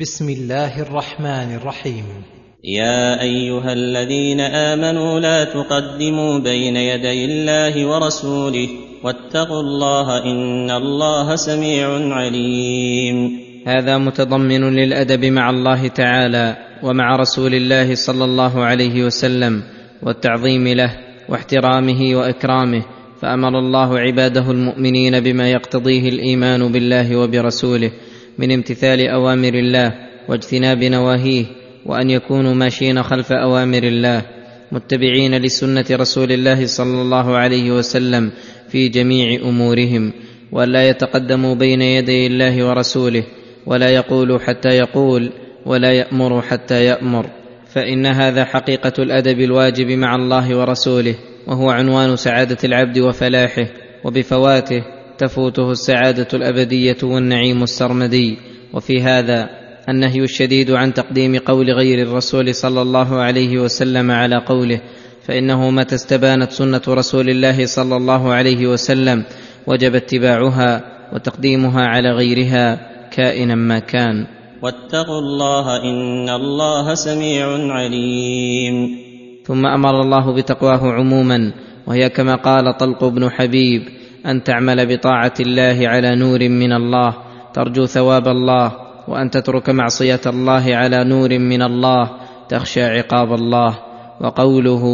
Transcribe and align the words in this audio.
بسم 0.00 0.28
الله 0.28 0.82
الرحمن 0.82 1.54
الرحيم. 1.54 2.04
يا 2.64 3.22
أيها 3.22 3.72
الذين 3.72 4.40
آمنوا 4.40 5.20
لا 5.20 5.44
تقدموا 5.44 6.38
بين 6.38 6.76
يدي 6.76 7.24
الله 7.24 7.86
ورسوله 7.86 8.68
واتقوا 9.04 9.60
الله 9.60 10.24
إن 10.24 10.70
الله 10.70 11.36
سميع 11.36 12.14
عليم. 12.14 13.16
هذا 13.66 13.98
متضمن 13.98 14.74
للأدب 14.74 15.24
مع 15.24 15.50
الله 15.50 15.88
تعالى 15.88 16.56
ومع 16.82 17.16
رسول 17.16 17.54
الله 17.54 17.94
صلى 17.94 18.24
الله 18.24 18.64
عليه 18.64 19.04
وسلم 19.04 19.62
والتعظيم 20.02 20.68
له 20.68 20.96
واحترامه 21.28 22.16
وإكرامه 22.16 22.82
فأمر 23.20 23.58
الله 23.58 23.98
عباده 23.98 24.50
المؤمنين 24.50 25.20
بما 25.20 25.50
يقتضيه 25.50 26.08
الإيمان 26.08 26.72
بالله 26.72 27.16
وبرسوله 27.16 27.90
من 28.38 28.52
امتثال 28.52 29.08
أوامر 29.08 29.54
الله 29.54 29.94
واجتناب 30.28 30.84
نواهيه 30.84 31.44
وأن 31.86 32.10
يكونوا 32.10 32.54
ماشين 32.54 33.02
خلف 33.02 33.32
أوامر 33.32 33.82
الله 33.82 34.22
متبعين 34.72 35.34
لسنة 35.34 35.84
رسول 35.90 36.32
الله 36.32 36.66
صلى 36.66 37.02
الله 37.02 37.36
عليه 37.36 37.70
وسلم 37.70 38.30
في 38.68 38.88
جميع 38.88 39.40
أمورهم 39.42 40.12
ولا 40.52 40.88
يتقدموا 40.88 41.54
بين 41.54 41.82
يدي 41.82 42.26
الله 42.26 42.68
ورسوله 42.68 43.24
ولا 43.66 43.90
يقولوا 43.90 44.38
حتى 44.38 44.68
يقول 44.68 45.32
ولا 45.66 45.92
يأمر 45.92 46.42
حتى 46.42 46.84
يأمر. 46.84 47.26
فإن 47.68 48.06
هذا 48.06 48.44
حقيقة 48.44 48.92
الأدب 48.98 49.40
الواجب 49.40 49.86
مع 49.86 50.14
الله 50.14 50.56
ورسوله 50.56 51.14
وهو 51.46 51.70
عنوان 51.70 52.16
سعادة 52.16 52.56
العبد 52.64 52.98
وفلاحه 52.98 53.66
وبفواته 54.04 54.84
تفوته 55.18 55.70
السعادة 55.70 56.28
الأبدية 56.34 56.96
والنعيم 57.02 57.62
السرمدي. 57.62 58.38
وفي 58.72 59.02
هذا 59.02 59.48
النهي 59.88 60.20
الشديد 60.20 60.70
عن 60.70 60.94
تقديم 60.94 61.36
قول 61.36 61.70
غير 61.70 62.02
الرسول 62.02 62.54
صلى 62.54 62.82
الله 62.82 63.20
عليه 63.20 63.58
وسلم 63.58 64.10
على 64.10 64.36
قوله 64.46 64.80
فإنه 65.22 65.70
متى 65.70 65.94
استبانت 65.94 66.52
سنة 66.52 66.82
رسول 66.88 67.30
الله 67.30 67.66
صلى 67.66 67.96
الله 67.96 68.32
عليه 68.32 68.66
وسلم 68.66 69.24
وجب 69.66 69.94
اتباعها 69.94 70.84
وتقديمها 71.12 71.82
على 71.82 72.10
غيرها 72.10 72.78
كائنا 73.10 73.54
ما 73.54 73.78
كان. 73.78 74.26
واتقوا 74.62 75.18
الله 75.18 75.82
إن 75.82 76.28
الله 76.28 76.94
سميع 76.94 77.46
عليم. 77.72 78.98
ثم 79.44 79.66
أمر 79.66 80.00
الله 80.00 80.32
بتقواه 80.32 80.92
عموما 80.92 81.52
وهي 81.86 82.08
كما 82.08 82.34
قال 82.34 82.76
طلق 82.76 83.04
بن 83.04 83.30
حبيب 83.30 83.82
أن 84.26 84.44
تعمل 84.44 84.96
بطاعة 84.96 85.34
الله 85.40 85.88
على 85.88 86.16
نور 86.16 86.48
من 86.48 86.72
الله. 86.72 87.14
ترجو 87.54 87.86
ثواب 87.86 88.28
الله 88.28 88.72
وأن 89.08 89.30
تترك 89.30 89.70
معصية 89.70 90.20
الله 90.26 90.76
على 90.76 91.04
نور 91.04 91.38
من 91.38 91.62
الله. 91.62 92.10
تخشى 92.48 92.84
عقاب 92.84 93.32
الله. 93.32 93.78
وقوله 94.20 94.84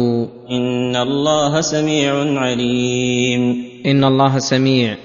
إن 0.51 0.95
الله 0.95 1.61
سميع 1.61 2.13
عليم. 2.39 3.65
إن 3.85 4.03
الله 4.03 4.39
سميع 4.39 4.95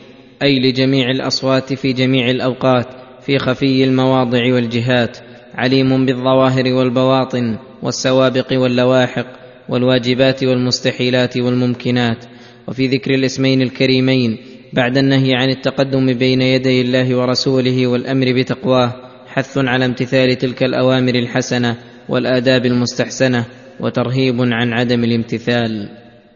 أي 0.43 0.71
لجميع 0.71 1.11
الأصوات 1.11 1.73
في 1.73 1.93
جميع 1.93 2.31
الأوقات 2.31 2.87
في 3.27 3.39
خفي 3.39 3.85
المواضع 3.85 4.55
والجهات. 4.55 5.19
عليم 5.55 6.07
بالظواهر 6.07 6.73
والبواطن 6.73 7.57
والسوابق 7.83 8.53
واللواحق 8.53 9.27
والواجبات 9.69 10.45
والمستحيلات 10.45 11.37
والممكنات. 11.37 12.25
وفي 12.71 12.87
ذكر 12.87 13.15
الاسمين 13.15 13.63
الكريمين 13.63 14.39
بعد 14.73 14.99
النهي 14.99 15.35
عن 15.35 15.51
التقدم 15.51 16.13
بين 16.13 16.43
يدي 16.43 16.81
الله 16.81 17.17
ورسوله 17.17 17.87
والأمر 17.87 18.33
بتقواه 18.33 18.93
حث 19.27 19.59
على 19.59 19.85
امتثال 19.85 20.39
تلك 20.39 20.63
الأوامر 20.63 21.15
الحسنة 21.15 21.77
والآداب 22.09 22.67
المستحسنة 22.67 23.45
وترهيب 23.81 24.37
عن 24.41 24.73
عدم 24.73 25.05
الامتثال. 25.05 25.89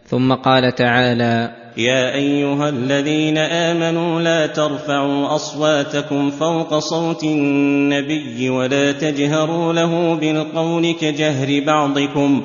ثم 0.07 0.33
قال 0.33 0.75
تعالى 0.75 1.65
يا 1.77 2.15
أيها 2.15 2.69
الذين 2.69 3.39
آمنوا 3.39 4.21
لا 4.21 4.47
ترفعوا 4.47 5.35
أصواتكم 5.35 6.31
فوق 6.31 6.79
صوت 6.79 7.25
النبي 7.25 8.51
ولا 8.51 8.93
تجهروا 8.93 9.73
له 9.73 10.15
بالقول 10.15 10.95
كجهر 11.01 11.65
بعضكم 11.67 12.45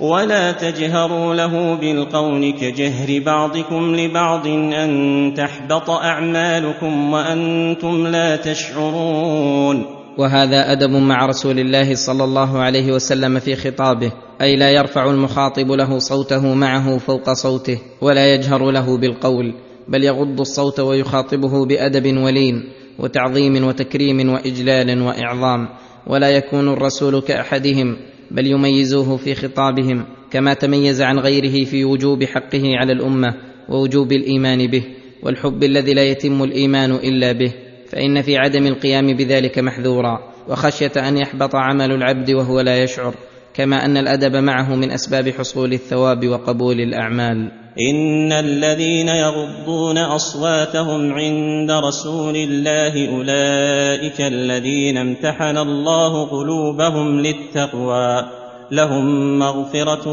ولا 0.00 0.52
تجهروا 0.52 1.34
له 1.34 1.74
بالقول 1.74 2.52
كجهر 2.52 3.22
بعضكم 3.26 3.96
لبعض 3.96 4.46
أن 4.46 5.34
تحبط 5.36 5.90
أعمالكم 5.90 7.12
وأنتم 7.12 8.06
لا 8.06 8.36
تشعرون. 8.36 10.00
وهذا 10.18 10.72
أدب 10.72 10.90
مع 10.90 11.26
رسول 11.26 11.58
الله 11.58 11.94
صلى 11.94 12.24
الله 12.24 12.58
عليه 12.58 12.92
وسلم 12.92 13.38
في 13.38 13.56
خطابه 13.56 14.12
أي 14.40 14.56
لا 14.56 14.70
يرفع 14.70 15.10
المخاطب 15.10 15.70
له 15.70 15.98
صوته 15.98 16.54
معه 16.54 16.98
فوق 16.98 17.32
صوته 17.32 17.78
ولا 18.00 18.34
يجهر 18.34 18.70
له 18.70 18.98
بالقول 18.98 19.54
بل 19.88 20.04
يغض 20.04 20.40
الصوت 20.40 20.80
ويخاطبه 20.80 21.66
بأدب 21.66 22.16
ولين 22.16 22.64
وتعظيم 22.98 23.64
وتكريم 23.64 24.28
وإجلال 24.28 25.02
وإعظام 25.02 25.68
ولا 26.06 26.30
يكون 26.30 26.68
الرسول 26.68 27.20
كأحدهم. 27.22 27.96
بل 28.30 28.46
يميزوه 28.46 29.16
في 29.16 29.34
خطابهم 29.34 30.04
كما 30.30 30.54
تميز 30.54 31.02
عن 31.02 31.18
غيره 31.18 31.64
في 31.64 31.84
وجوب 31.84 32.24
حقه 32.24 32.62
على 32.64 32.92
الأمة 32.92 33.34
ووجوب 33.68 34.12
الإيمان 34.12 34.66
به 34.66 34.82
والحب 35.22 35.62
الذي 35.62 35.94
لا 35.94 36.02
يتم 36.02 36.42
الإيمان 36.42 36.92
إلا 36.92 37.32
به 37.32 37.52
فإن 37.88 38.22
في 38.22 38.36
عدم 38.36 38.66
القيام 38.66 39.06
بذلك 39.06 39.58
محذورا 39.58 40.32
وخشية 40.48 40.92
أن 40.96 41.16
يحبط 41.16 41.54
عمل 41.54 41.92
العبد 41.92 42.30
وهو 42.30 42.60
لا 42.60 42.82
يشعر. 42.82 43.14
كما 43.54 43.84
أن 43.84 43.96
الأدب 43.96 44.36
معه 44.36 44.74
من 44.74 44.90
أسباب 44.90 45.28
حصول 45.28 45.72
الثواب 45.72 46.28
وقبول 46.28 46.80
الأعمال. 46.80 47.50
إن 47.90 48.32
الذين 48.32 49.08
يغضون 49.08 49.98
أصواتهم 49.98 51.12
عند 51.12 51.70
رسول 51.70 52.36
الله 52.36 53.16
أولئك 53.16 54.20
الذين 54.20 54.96
امتحن 54.96 55.56
الله 55.56 56.26
قلوبهم 56.26 57.20
للتقوى 57.20 58.24
لهم 58.72 59.38
مغفرة 59.38 60.08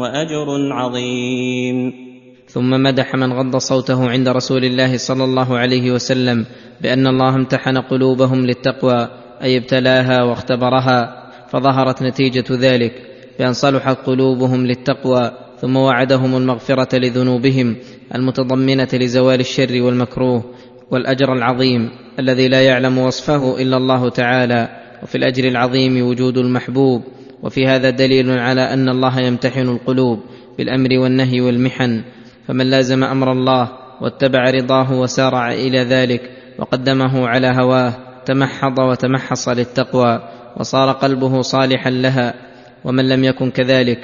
وأجر 0.00 0.72
عظيم. 0.72 1.92
ثم 2.48 2.70
مدح 2.70 3.14
من 3.14 3.32
غض 3.32 3.56
صوته 3.56 4.10
عند 4.10 4.28
رسول 4.28 4.64
الله 4.64 4.96
صلى 4.96 5.24
الله 5.24 5.58
عليه 5.58 5.90
وسلم 5.90 6.46
بأن 6.80 7.06
الله 7.06 7.34
امتحن 7.34 7.78
قلوبهم 7.78 8.46
للتقوى 8.46 9.08
أي 9.42 9.56
ابتلاها 9.56 10.22
واختبرها. 10.22 11.19
فظهرت 11.50 12.02
نتيجة 12.02 12.44
ذلك 12.50 12.92
بأن 13.38 13.52
صلحت 13.52 13.96
قلوبهم 14.06 14.66
للتقوى 14.66 15.32
ثم 15.60 15.76
وعدهم 15.76 16.36
المغفرة 16.36 16.98
لذنوبهم 16.98 17.76
المتضمنة 18.14 18.88
لزوال 18.92 19.40
الشر 19.40 19.82
والمكروه 19.82 20.44
والأجر 20.90 21.32
العظيم 21.32 21.90
الذي 22.18 22.48
لا 22.48 22.62
يعلم 22.62 22.98
وصفه 22.98 23.62
إلا 23.62 23.76
الله 23.76 24.08
تعالى 24.08 24.68
وفي 25.02 25.14
الأجر 25.14 25.48
العظيم 25.48 26.06
وجود 26.06 26.38
المحبوب 26.38 27.02
وفي 27.42 27.66
هذا 27.66 27.90
دليل 27.90 28.30
على 28.38 28.60
أن 28.60 28.88
الله 28.88 29.20
يمتحن 29.20 29.68
القلوب 29.68 30.20
بالأمر 30.58 30.98
والنهي 30.98 31.40
والمحن 31.40 32.02
فمن 32.48 32.66
لازم 32.70 33.04
أمر 33.04 33.32
الله 33.32 33.68
واتبع 34.00 34.50
رضاه 34.50 34.92
وسارع 34.92 35.52
إلى 35.52 35.78
ذلك 35.78 36.30
وقدمه 36.58 37.28
على 37.28 37.46
هواه 37.46 37.92
تمحض 38.26 38.78
وتمحص 38.78 39.48
للتقوى. 39.48 40.20
وصار 40.56 40.92
قلبه 40.92 41.42
صالحا 41.42 41.90
لها 41.90 42.34
ومن 42.84 43.08
لم 43.08 43.24
يكن 43.24 43.50
كذلك 43.50 43.98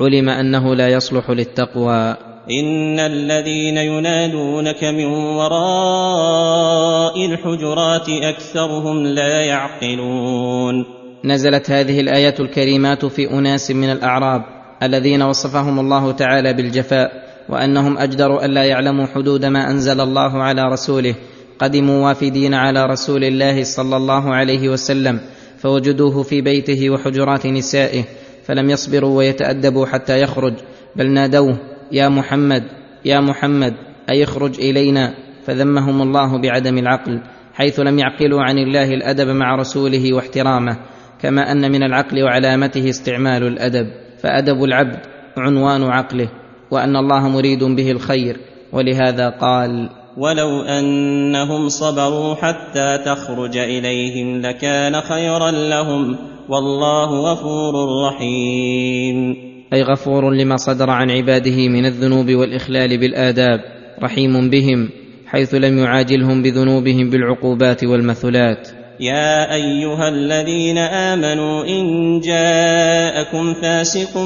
علم 0.00 0.28
أنه 0.28 0.74
لا 0.74 0.88
يصلح 0.88 1.30
للتقوى. 1.30 2.16
إن 2.60 2.98
الذين 2.98 3.76
ينادونك 3.76 4.84
من 4.84 5.06
وراء 5.36 7.26
الحجرات 7.26 8.08
أكثرهم 8.08 9.06
لا 9.06 9.44
يعقلون. 9.44 10.84
نزلت 11.24 11.70
هذه 11.70 12.00
الآيات 12.00 12.40
الكريمات 12.40 13.04
في 13.04 13.30
أناس 13.30 13.70
من 13.70 13.90
الأعراب 13.90 14.42
الذين 14.82 15.22
وصفهم 15.22 15.78
الله 15.80 16.12
تعالى 16.12 16.52
بالجفاء 16.52 17.28
وأنهم 17.48 17.98
اجدروا 17.98 18.44
الا 18.44 18.64
يعلموا 18.64 19.06
حدود 19.06 19.44
ما 19.44 19.70
أنزل 19.70 20.00
الله 20.00 20.42
على 20.42 20.62
رسوله 20.72 21.14
قدموا 21.58 22.06
وافدين 22.08 22.54
على 22.54 22.86
رسول 22.86 23.24
الله 23.24 23.64
صلى 23.64 23.96
الله 23.96 24.34
عليه 24.34 24.68
وسلم. 24.68 25.20
فوجدوه 25.58 26.22
في 26.22 26.40
بيته 26.40 26.90
وحجرات 26.90 27.46
نسائه 27.46 28.04
فلم 28.44 28.70
يصبروا 28.70 29.18
ويتأدبوا 29.18 29.86
حتى 29.86 30.20
يخرج 30.20 30.54
بل 30.96 31.10
نادوه 31.10 31.58
يا 31.92 32.08
محمد 32.08 32.62
يا 33.04 33.20
محمد 33.20 33.74
أي 34.10 34.24
اخرج 34.24 34.60
إلينا؟ 34.60 35.14
فذمهم 35.44 36.02
الله 36.02 36.38
بعدم 36.38 36.78
العقل 36.78 37.20
حيث 37.54 37.80
لم 37.80 37.98
يعقلوا 37.98 38.42
عن 38.42 38.58
الله 38.58 38.94
الأدب 38.94 39.28
مع 39.28 39.54
رسوله 39.54 40.14
واحترامه 40.14 40.76
كما 41.20 41.52
أن 41.52 41.72
من 41.72 41.82
العقل 41.82 42.22
وعلامته 42.22 42.88
استعمال 42.88 43.42
الأدب 43.42 43.86
فأدب 44.22 44.64
العبد 44.64 44.98
عنوان 45.36 45.82
عقله 45.82 46.28
وأن 46.70 46.96
الله 46.96 47.28
مريد 47.28 47.64
به 47.64 47.90
الخير 47.90 48.36
ولهذا 48.72 49.28
قال 49.28 49.90
ولو 50.18 50.62
انهم 50.62 51.68
صبروا 51.68 52.34
حتى 52.34 52.98
تخرج 53.04 53.56
اليهم 53.56 54.40
لكان 54.42 55.00
خيرا 55.00 55.50
لهم 55.50 56.16
والله 56.48 57.32
غفور 57.32 57.74
رحيم. 58.08 59.36
أي 59.72 59.82
غفور 59.82 60.30
لما 60.30 60.56
صدر 60.56 60.90
عن 60.90 61.10
عباده 61.10 61.68
من 61.68 61.86
الذنوب 61.86 62.30
والإخلال 62.30 62.98
بالآداب 62.98 63.60
رحيم 64.02 64.50
بهم 64.50 64.88
حيث 65.26 65.54
لم 65.54 65.78
يعاجلهم 65.78 66.42
بذنوبهم 66.42 67.10
بالعقوبات 67.10 67.84
والمثلات. 67.84 68.77
يا 69.00 69.54
أيها 69.54 70.08
الذين 70.08 70.78
آمنوا 70.78 71.64
إن 71.64 72.20
جاءكم 72.20 73.54
فاسق 73.54 74.18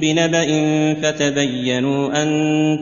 بنبأ 0.00 0.46
فتبينوا 1.02 2.22
أن 2.22 2.28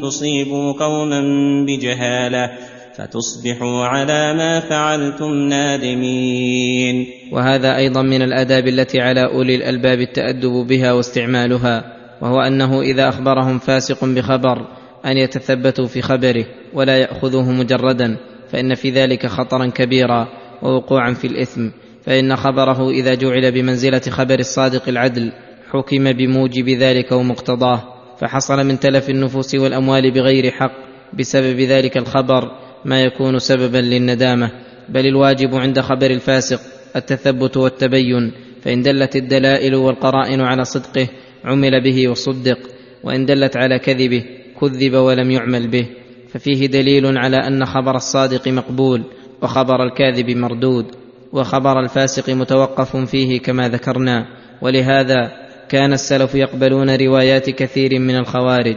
تصيبوا 0.02 0.72
قوما 0.72 1.20
بجهالة 1.66 2.50
فتصبحوا 2.94 3.84
على 3.84 4.34
ما 4.34 4.60
فعلتم 4.60 5.34
نادمين. 5.34 7.06
وهذا 7.32 7.76
أيضا 7.76 8.02
من 8.02 8.22
الآداب 8.22 8.68
التي 8.68 9.00
على 9.00 9.24
أولي 9.24 9.54
الألباب 9.54 10.00
التأدب 10.00 10.66
بها 10.68 10.92
واستعمالها 10.92 11.84
وهو 12.22 12.40
أنه 12.40 12.80
إذا 12.80 13.08
أخبرهم 13.08 13.58
فاسق 13.58 14.04
بخبر 14.04 14.66
أن 15.06 15.16
يتثبتوا 15.16 15.86
في 15.86 16.02
خبره 16.02 16.44
ولا 16.74 16.96
يأخذوه 16.96 17.50
مجردا 17.50 18.16
فإن 18.52 18.74
في 18.74 18.90
ذلك 18.90 19.26
خطرا 19.26 19.66
كبيرا. 19.66 20.28
ووقوعا 20.62 21.12
في 21.12 21.26
الإثم 21.26 21.68
فإن 22.04 22.36
خبره 22.36 22.90
إذا 22.90 23.14
جعل 23.14 23.52
بمنزلة 23.52 24.00
خبر 24.00 24.38
الصادق 24.38 24.88
العدل 24.88 25.32
حكم 25.70 26.12
بموجب 26.12 26.68
ذلك 26.68 27.12
ومقتضاه 27.12 27.82
فحصل 28.20 28.66
من 28.66 28.80
تلف 28.80 29.10
النفوس 29.10 29.54
والأموال 29.54 30.10
بغير 30.10 30.50
حق 30.50 30.72
بسبب 31.18 31.60
ذلك 31.60 31.96
الخبر 31.96 32.50
ما 32.84 33.02
يكون 33.02 33.38
سببا 33.38 33.78
للندامة. 33.78 34.50
بل 34.88 35.06
الواجب 35.06 35.54
عند 35.54 35.80
خبر 35.80 36.10
الفاسق 36.10 36.60
التثبت 36.96 37.56
والتبين 37.56 38.32
فإن 38.62 38.82
دلت 38.82 39.16
الدلائل 39.16 39.74
والقرائن 39.74 40.40
على 40.40 40.64
صدقه 40.64 41.08
عمل 41.44 41.84
به 41.84 42.08
وصدق 42.08 42.58
وإن 43.04 43.26
دلت 43.26 43.56
على 43.56 43.78
كذبه 43.78 44.24
كذب 44.60 44.94
ولم 44.94 45.30
يعمل 45.30 45.68
به. 45.68 45.86
ففيه 46.28 46.66
دليل 46.66 47.18
على 47.18 47.36
أن 47.36 47.64
خبر 47.64 47.96
الصادق 47.96 48.48
مقبول 48.48 49.02
وخبر 49.42 49.82
الكاذب 49.82 50.30
مردود 50.30 50.86
وخبر 51.32 51.80
الفاسق 51.80 52.30
متوقف 52.30 52.96
فيه 52.96 53.40
كما 53.40 53.68
ذكرنا 53.68 54.26
ولهذا 54.62 55.30
كان 55.68 55.92
السلف 55.92 56.34
يقبلون 56.34 56.96
روايات 56.96 57.50
كثير 57.50 57.98
من 57.98 58.16
الخوارج 58.16 58.76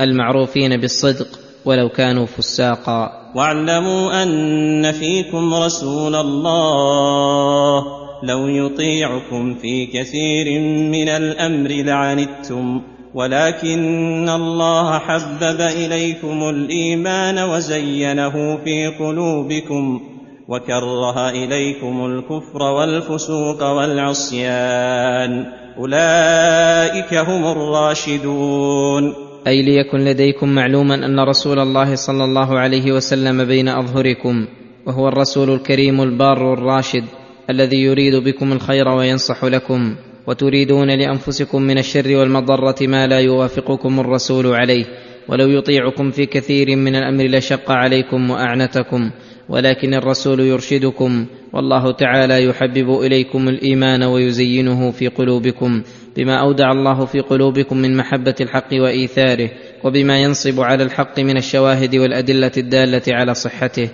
المعروفين 0.00 0.76
بالصدق 0.76 1.28
ولو 1.64 1.88
كانوا 1.88 2.26
فساقا. 2.26 3.10
واعلموا 3.34 4.22
أن 4.22 4.92
فيكم 4.92 5.54
رسول 5.54 6.14
الله 6.14 7.82
لو 8.22 8.46
يطيعكم 8.48 9.54
في 9.54 9.86
كثير 9.86 10.60
من 10.90 11.08
الأمر 11.08 11.70
لعنتم. 11.70 12.95
ولكن 13.16 14.28
الله 14.28 14.98
حبب 14.98 15.60
إليكم 15.60 16.48
الإيمان 16.48 17.38
وزينه 17.38 18.56
في 18.64 18.86
قلوبكم 19.00 20.00
وكره 20.48 21.30
إليكم 21.30 22.06
الكفر 22.06 22.62
والفسوق 22.62 23.62
والعصيان. 23.62 25.46
أولئك 25.78 27.14
هم 27.14 27.46
الراشدون. 27.46 29.14
أي 29.46 29.62
ليكن 29.62 29.98
لديكم 29.98 30.48
معلوما 30.48 30.94
أن 30.94 31.20
رسول 31.20 31.58
الله 31.58 31.94
صلى 31.94 32.24
الله 32.24 32.58
عليه 32.58 32.92
وسلم 32.92 33.44
بين 33.44 33.68
أظهركم 33.68 34.46
وهو 34.86 35.08
الرسول 35.08 35.50
الكريم 35.50 36.02
البار 36.02 36.52
الراشد 36.52 37.04
الذي 37.50 37.76
يريد 37.76 38.14
بكم 38.24 38.52
الخير 38.52 38.88
وينصح 38.88 39.44
لكم. 39.44 39.96
وتريدون 40.26 40.90
لأنفسكم 40.90 41.62
من 41.62 41.78
الشر 41.78 42.16
والمضرة 42.16 42.76
ما 42.80 43.06
لا 43.06 43.20
يوافقكم 43.20 44.00
الرسول 44.00 44.46
عليه 44.46 44.84
ولو 45.28 45.48
يطيعكم 45.48 46.10
في 46.10 46.26
كثير 46.26 46.76
من 46.76 46.96
الأمر 46.96 47.24
لشق 47.24 47.70
عليكم 47.70 48.30
وأعنتكم 48.30 49.10
ولكن 49.48 49.94
الرسول 49.94 50.40
يرشدكم 50.40 51.26
والله 51.52 51.92
تعالى 51.92 52.44
يحبب 52.44 53.00
إليكم 53.00 53.48
الإيمان 53.48 54.02
ويزينه 54.02 54.90
في 54.90 55.08
قلوبكم 55.08 55.82
بما 56.16 56.40
أودع 56.40 56.72
الله 56.72 57.04
في 57.04 57.20
قلوبكم 57.20 57.76
من 57.76 57.96
محبة 57.96 58.34
الحق 58.40 58.68
وإيثاره 58.72 59.50
وبما 59.84 60.22
ينصب 60.22 60.60
على 60.60 60.82
الحق 60.82 61.20
من 61.20 61.36
الشواهد 61.36 61.96
والأدلة 61.96 62.52
الدالة 62.56 63.02
على 63.08 63.34
صحته 63.34 63.88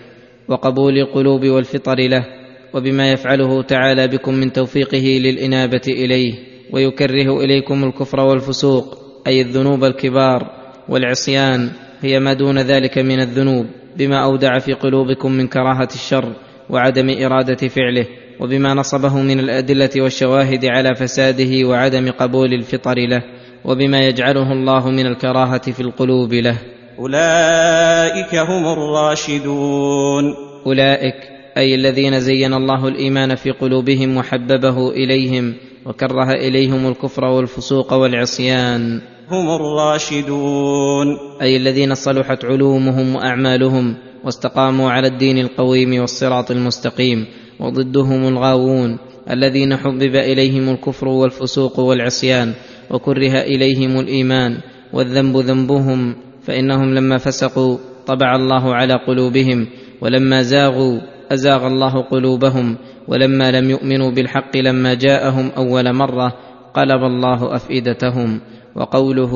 وقبول 0.48 0.98
القلوب 0.98 1.46
والفطر 1.46 1.96
له 2.00 2.41
وبما 2.74 3.12
يفعله 3.12 3.62
تعالى 3.62 4.08
بكم 4.08 4.34
من 4.34 4.52
توفيقه 4.52 5.20
للإنابة 5.24 5.82
إليه 5.88 6.34
ويكره 6.72 7.40
إليكم 7.44 7.84
الكفر 7.84 8.20
والفسوق 8.20 8.98
أي 9.26 9.40
الذنوب 9.40 9.84
الكبار 9.84 10.50
والعصيان 10.88 11.70
هي 12.00 12.20
ما 12.20 12.32
دون 12.32 12.58
ذلك 12.58 12.98
من 12.98 13.20
الذنوب 13.20 13.66
بما 13.96 14.24
أودع 14.24 14.58
في 14.58 14.72
قلوبكم 14.72 15.32
من 15.32 15.46
كراهة 15.48 15.88
الشر 15.94 16.32
وعدم 16.70 17.24
إرادة 17.24 17.68
فعله 17.68 18.06
وبما 18.40 18.74
نصبه 18.74 19.18
من 19.22 19.40
الأدلة 19.40 19.90
والشواهد 19.96 20.64
على 20.64 20.94
فساده 20.94 21.68
وعدم 21.68 22.10
قبول 22.10 22.52
الفطر 22.52 22.98
له 22.98 23.22
وبما 23.64 24.00
يجعله 24.06 24.52
الله 24.52 24.90
من 24.90 25.06
الكراهة 25.06 25.72
في 25.72 25.80
القلوب 25.80 26.32
له. 26.32 26.58
أولئك 26.98 28.34
هم 28.34 28.66
الراشدون. 28.66 30.24
أولئك 30.66 31.31
أي 31.56 31.74
الذين 31.74 32.20
زين 32.20 32.54
الله 32.54 32.88
الإيمان 32.88 33.34
في 33.34 33.50
قلوبهم 33.50 34.16
وحببه 34.16 34.90
إليهم 34.90 35.54
وكره 35.86 36.32
إليهم 36.32 36.88
الكفر 36.88 37.24
والفسوق 37.24 37.92
والعصيان. 37.92 39.00
هم 39.30 39.50
الراشدون. 39.50 41.06
أي 41.42 41.56
الذين 41.56 41.94
صلحت 41.94 42.44
علومهم 42.44 43.14
وأعمالهم 43.16 43.94
واستقاموا 44.24 44.90
على 44.90 45.06
الدين 45.06 45.38
القويم 45.38 46.00
والصراط 46.00 46.50
المستقيم 46.50 47.26
وضدهم 47.60 48.28
الغاوون 48.28 48.98
الذين 49.30 49.76
حبب 49.76 50.16
إليهم 50.16 50.68
الكفر 50.68 51.08
والفسوق 51.08 51.80
والعصيان 51.80 52.52
وكره 52.90 53.40
إليهم 53.40 54.00
الإيمان 54.00 54.58
والذنب 54.92 55.36
ذنبهم 55.36 56.14
فإنهم 56.42 56.94
لما 56.94 57.18
فسقوا 57.18 57.78
طبع 58.06 58.36
الله 58.36 58.74
على 58.74 58.94
قلوبهم 58.94 59.66
ولما 60.00 60.42
زاغوا 60.42 61.00
أزاغ 61.30 61.66
الله 61.66 62.02
قلوبهم 62.02 62.76
ولما 63.08 63.50
لم 63.50 63.70
يؤمنوا 63.70 64.10
بالحق 64.10 64.56
لما 64.56 64.94
جاءهم 64.94 65.50
أول 65.56 65.92
مرة 65.92 66.32
قلب 66.74 67.02
الله 67.04 67.56
أفئدتهم 67.56 68.40
وقوله 68.76 69.32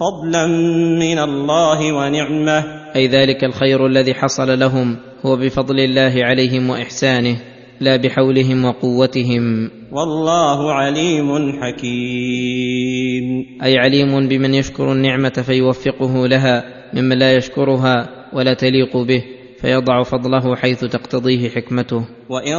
فضلا 0.00 0.46
من 0.98 1.18
الله 1.18 1.92
ونعمة. 1.92 2.64
أي 2.96 3.06
ذلك 3.06 3.44
الخير 3.44 3.86
الذي 3.86 4.14
حصل 4.14 4.58
لهم 4.58 4.96
هو 5.26 5.36
بفضل 5.36 5.80
الله 5.80 6.24
عليهم 6.24 6.70
وإحسانه 6.70 7.36
لا 7.80 7.96
بحولهم 7.96 8.64
وقوتهم. 8.64 9.70
والله 9.92 10.72
عليم 10.72 11.52
حكيم. 11.62 13.24
أي 13.62 13.78
عليم 13.78 14.28
بمن 14.28 14.54
يشكر 14.54 14.92
النعمة 14.92 15.28
فيوفقه 15.46 16.26
لها 16.26 16.64
ممن 16.94 17.18
لا 17.18 17.36
يشكرها 17.36 18.08
ولا 18.32 18.54
تليق 18.54 18.96
به. 18.96 19.22
فيضع 19.64 20.02
فضله 20.02 20.56
حيث 20.56 20.84
تقتضيه 20.84 21.48
حكمته. 21.48 22.04
وإن 22.28 22.56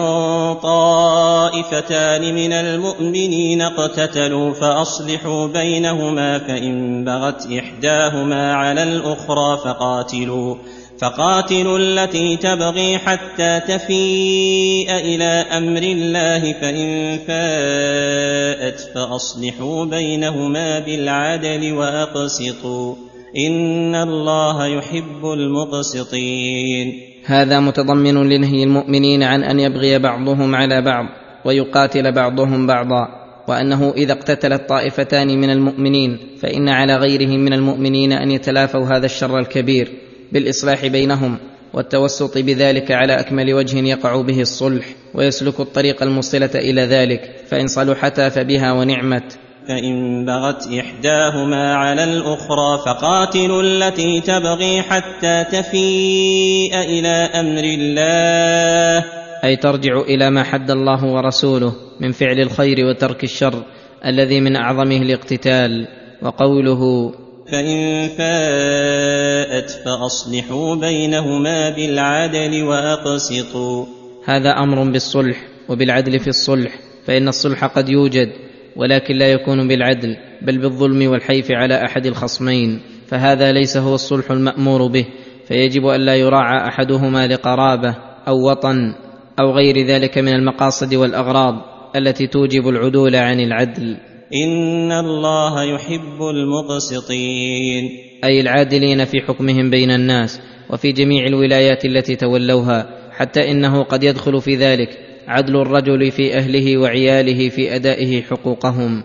طائفتان 0.63 2.35
من 2.35 2.53
المؤمنين 2.53 3.62
اقتتلوا 3.62 4.53
فأصلحوا 4.53 5.47
بينهما 5.47 6.39
فإن 6.39 7.05
بغت 7.05 7.47
إحداهما 7.51 8.53
على 8.53 8.83
الأخرى 8.83 9.57
فقاتلوا 9.57 10.55
فقاتلوا 11.01 11.77
التي 11.77 12.38
تبغي 12.38 12.97
حتى 12.97 13.59
تفيء 13.59 14.91
إلى 14.91 15.45
أمر 15.57 15.81
الله 15.81 16.53
فإن 16.53 17.19
فاءت 17.27 18.79
فأصلحوا 18.95 19.85
بينهما 19.85 20.79
بالعدل 20.79 21.74
وأقسطوا. 21.74 23.04
ان 23.37 23.95
الله 23.95 24.67
يحب 24.67 25.25
المقسطين. 25.25 26.93
هذا 27.25 27.59
متضمن 27.59 28.29
لنهي 28.29 28.63
المؤمنين 28.63 29.23
عن 29.23 29.43
أن 29.43 29.59
يبغي 29.59 29.99
بعضهم 29.99 30.55
على 30.55 30.81
بعض 30.81 31.05
ويقاتل 31.45 32.11
بعضهم 32.11 32.67
بعضا 32.67 33.07
وأنه 33.47 33.93
إذا 33.97 34.13
اقتتلت 34.13 34.69
طائفتان 34.69 35.27
من 35.27 35.49
المؤمنين 35.49 36.17
فإن 36.41 36.69
على 36.69 36.95
غيرهم 36.95 37.39
من 37.39 37.53
المؤمنين 37.53 38.11
أن 38.11 38.31
يتلافوا 38.31 38.85
هذا 38.85 39.05
الشر 39.05 39.39
الكبير 39.39 39.91
بالإصلاح 40.31 40.85
بينهم 40.85 41.37
والتوسط 41.73 42.37
بذلك 42.37 42.91
على 42.91 43.19
أكمل 43.19 43.53
وجه 43.53 43.77
يقع 43.77 44.21
به 44.21 44.41
الصلح 44.41 44.85
ويسلك 45.13 45.59
الطريق 45.59 46.03
الموصله 46.03 46.49
إلى 46.55 46.81
ذلك 46.81 47.35
فإن 47.47 47.67
صلحتا 47.67 48.29
فبها 48.29 48.71
ونعمت. 48.71 49.37
فإن 49.67 50.25
بغت 50.25 50.67
إحداهما 50.67 51.75
على 51.75 52.03
الأخرى 52.03 52.77
فقاتلوا 52.86 53.62
التي 53.63 54.22
تبغي 54.22 54.81
حتى 54.81 55.45
تفيء 55.51 56.81
إلى 56.81 57.29
أمر 57.39 57.63
الله. 57.63 59.05
أي 59.43 59.55
ترجع 59.55 60.01
إلى 60.01 60.29
ما 60.29 60.43
حد 60.43 60.72
الله 60.72 61.05
ورسوله 61.05 61.74
من 62.00 62.12
فعل 62.12 62.39
الخير 62.39 62.86
وترك 62.86 63.24
الشر 63.24 63.63
الذي 64.05 64.41
من 64.41 64.55
أعظمه 64.55 64.98
الاقتتال 64.98 65.88
وقوله 66.22 67.12
فإن 67.51 68.07
فاءت 68.17 69.69
فأصلحوا 69.86 70.75
بينهما 70.75 71.69
بالعدل 71.69 72.63
وأقسطوا. 72.63 73.86
هذا 74.25 74.50
أمر 74.50 74.91
بالصلح 74.91 75.38
وبالعدل 75.69 76.19
في 76.19 76.27
الصلح 76.27 76.72
فإن 77.07 77.27
الصلح 77.27 77.65
قد 77.65 77.89
يوجد. 77.89 78.44
ولكن 78.75 79.15
لا 79.15 79.32
يكون 79.32 79.67
بالعدل 79.67 80.17
بل 80.41 80.58
بالظلم 80.58 81.12
والحيف 81.12 81.51
على 81.51 81.86
أحد 81.86 82.05
الخصمين 82.05 82.82
فهذا 83.08 83.51
ليس 83.51 83.77
هو 83.77 83.96
الصلح 83.96 84.32
المأمور 84.32 84.88
به 84.88 85.05
فيجب 85.48 85.86
أن 85.86 86.01
لا 86.01 86.15
يراعى 86.15 86.67
أحدهما 86.67 87.27
لقرابة 87.27 87.96
أو 88.27 88.50
وطن 88.50 88.94
أو 89.39 89.51
غير 89.51 89.86
ذلك 89.86 90.17
من 90.17 90.34
المقاصد 90.34 90.96
والأغراض 90.96 91.55
التي 91.96 92.27
توجب 92.27 92.67
العدول 92.67 93.15
عن 93.15 93.39
العدل. 93.39 93.98
إن 94.46 94.91
الله 94.91 95.63
يحب 95.63 96.22
المقسطين. 96.34 97.84
أي 98.24 98.41
العادلين 98.41 99.05
في 99.05 99.22
حكمهم 99.22 99.70
بين 99.70 99.91
الناس 99.91 100.41
وفي 100.70 100.91
جميع 100.91 101.27
الولايات 101.27 101.86
التي 101.86 102.15
تولوها 102.15 102.89
حتى 103.12 103.51
إنه 103.51 103.84
قد 103.84 104.03
يدخل 104.03 104.41
في 104.41 104.55
ذلك 104.55 105.04
عدل 105.27 105.55
الرجل 105.55 106.12
في 106.12 106.38
أهله 106.38 106.77
وعياله 106.77 107.50
في 107.50 107.75
أدائه 107.75 108.22
حقوقهم. 108.22 109.03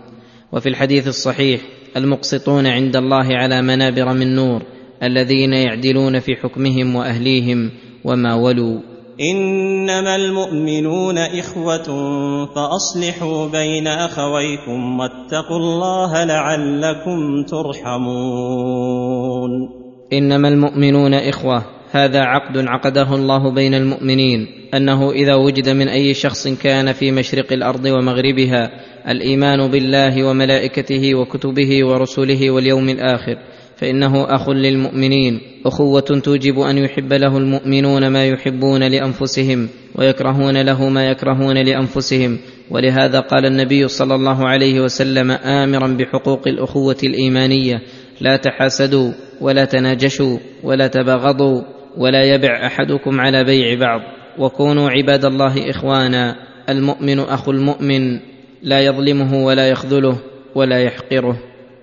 وفي 0.53 0.69
الحديث 0.69 1.07
الصحيح 1.07 1.61
المقسطون 1.97 2.67
عند 2.67 2.95
الله 2.95 3.37
على 3.37 3.61
منابر 3.61 4.13
من 4.13 4.35
نور 4.35 4.61
الذين 5.03 5.53
يعدلون 5.53 6.19
في 6.19 6.35
حكمهم 6.35 6.95
وأهليهم 6.95 7.71
وما 8.05 8.35
ولوا. 8.35 8.79
إنما 9.21 10.15
المؤمنون 10.15 11.17
إخوة 11.17 11.87
فأصلحوا 12.45 13.47
بين 13.47 13.87
أخويكم 13.87 14.99
واتقوا 14.99 15.57
الله 15.57 16.23
لعلكم 16.23 17.43
ترحمون. 17.49 19.01
إنما 20.13 20.47
المؤمنون 20.47 21.13
إخوة 21.13 21.80
هذا 21.91 22.19
عقد 22.19 22.57
عقده 22.57 23.15
الله 23.15 23.51
بين 23.51 23.73
المؤمنين 23.73 24.47
أنه 24.73 25.11
إذا 25.11 25.35
وجد 25.35 25.69
من 25.69 25.87
أي 25.87 26.13
شخص 26.13 26.47
كان 26.47 26.91
في 26.93 27.11
مشرق 27.11 27.53
الأرض 27.53 27.85
ومغربها 27.85 28.71
الإيمان 29.07 29.71
بالله 29.71 30.23
وملائكته 30.23 31.15
وكتبه 31.15 31.85
ورسله 31.85 32.51
واليوم 32.51 32.89
الآخر 32.89 33.37
فإنه 33.77 34.35
أخ 34.35 34.49
للمؤمنين 34.49 35.39
أخوة 35.65 36.01
توجب 36.01 36.59
أن 36.59 36.77
يحب 36.77 37.13
له 37.13 37.37
المؤمنون 37.37 38.07
ما 38.07 38.27
يحبون 38.27 38.83
لأنفسهم 38.83 39.69
ويكرهون 39.95 40.61
له 40.61 40.89
ما 40.89 41.05
يكرهون 41.05 41.57
لأنفسهم. 41.57 42.37
ولهذا 42.69 43.19
قال 43.19 43.45
النبي 43.45 43.87
صلى 43.87 44.15
الله 44.15 44.47
عليه 44.47 44.81
وسلم 44.81 45.31
امرا 45.31 45.87
بحقوق 45.87 46.47
الأخوة 46.47 46.97
الإيمانية 47.03 47.81
لا 48.21 48.35
تحاسدوا 48.35 49.11
ولا 49.41 49.65
تناجشوا 49.65 50.37
ولا 50.63 50.87
تباغضوا. 50.87 51.80
ولا 51.97 52.23
يبع 52.23 52.65
أحدكم 52.65 53.21
على 53.21 53.43
بيع 53.43 53.79
بعض. 53.79 54.01
وكونوا 54.37 54.89
عباد 54.89 55.25
الله 55.25 55.69
إخوانا. 55.69 56.35
المؤمن 56.69 57.19
أخو 57.19 57.51
المؤمن. 57.51 58.19
لا 58.63 58.79
يظلمه 58.79 59.45
ولا 59.45 59.69
يخذله 59.69 60.17
ولا 60.55 60.79
يحقره. 60.83 61.37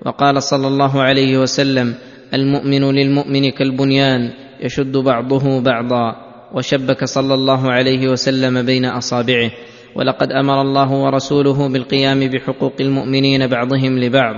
وقال 0.06 0.42
صلى 0.42 0.66
الله 0.66 1.02
عليه 1.02 1.38
وسلم 1.38 1.94
المؤمن 2.34 2.90
للمؤمن 2.90 3.50
كالبنيان. 3.50 4.30
يشد 4.60 4.96
بعضه 4.96 5.60
بعضا. 5.60 6.16
وشبك 6.54 7.04
صلى 7.04 7.34
الله 7.34 7.72
عليه 7.72 8.08
وسلم 8.08 8.62
بين 8.62 8.84
أصابعه. 8.84 9.50
ولقد 9.94 10.32
أمر 10.32 10.60
الله 10.60 10.92
ورسوله 10.92 11.68
بالقيام 11.68 12.20
بحقوق 12.20 12.74
المؤمنين 12.80 13.46
بعضهم 13.46 13.98
لبعض. 13.98 14.36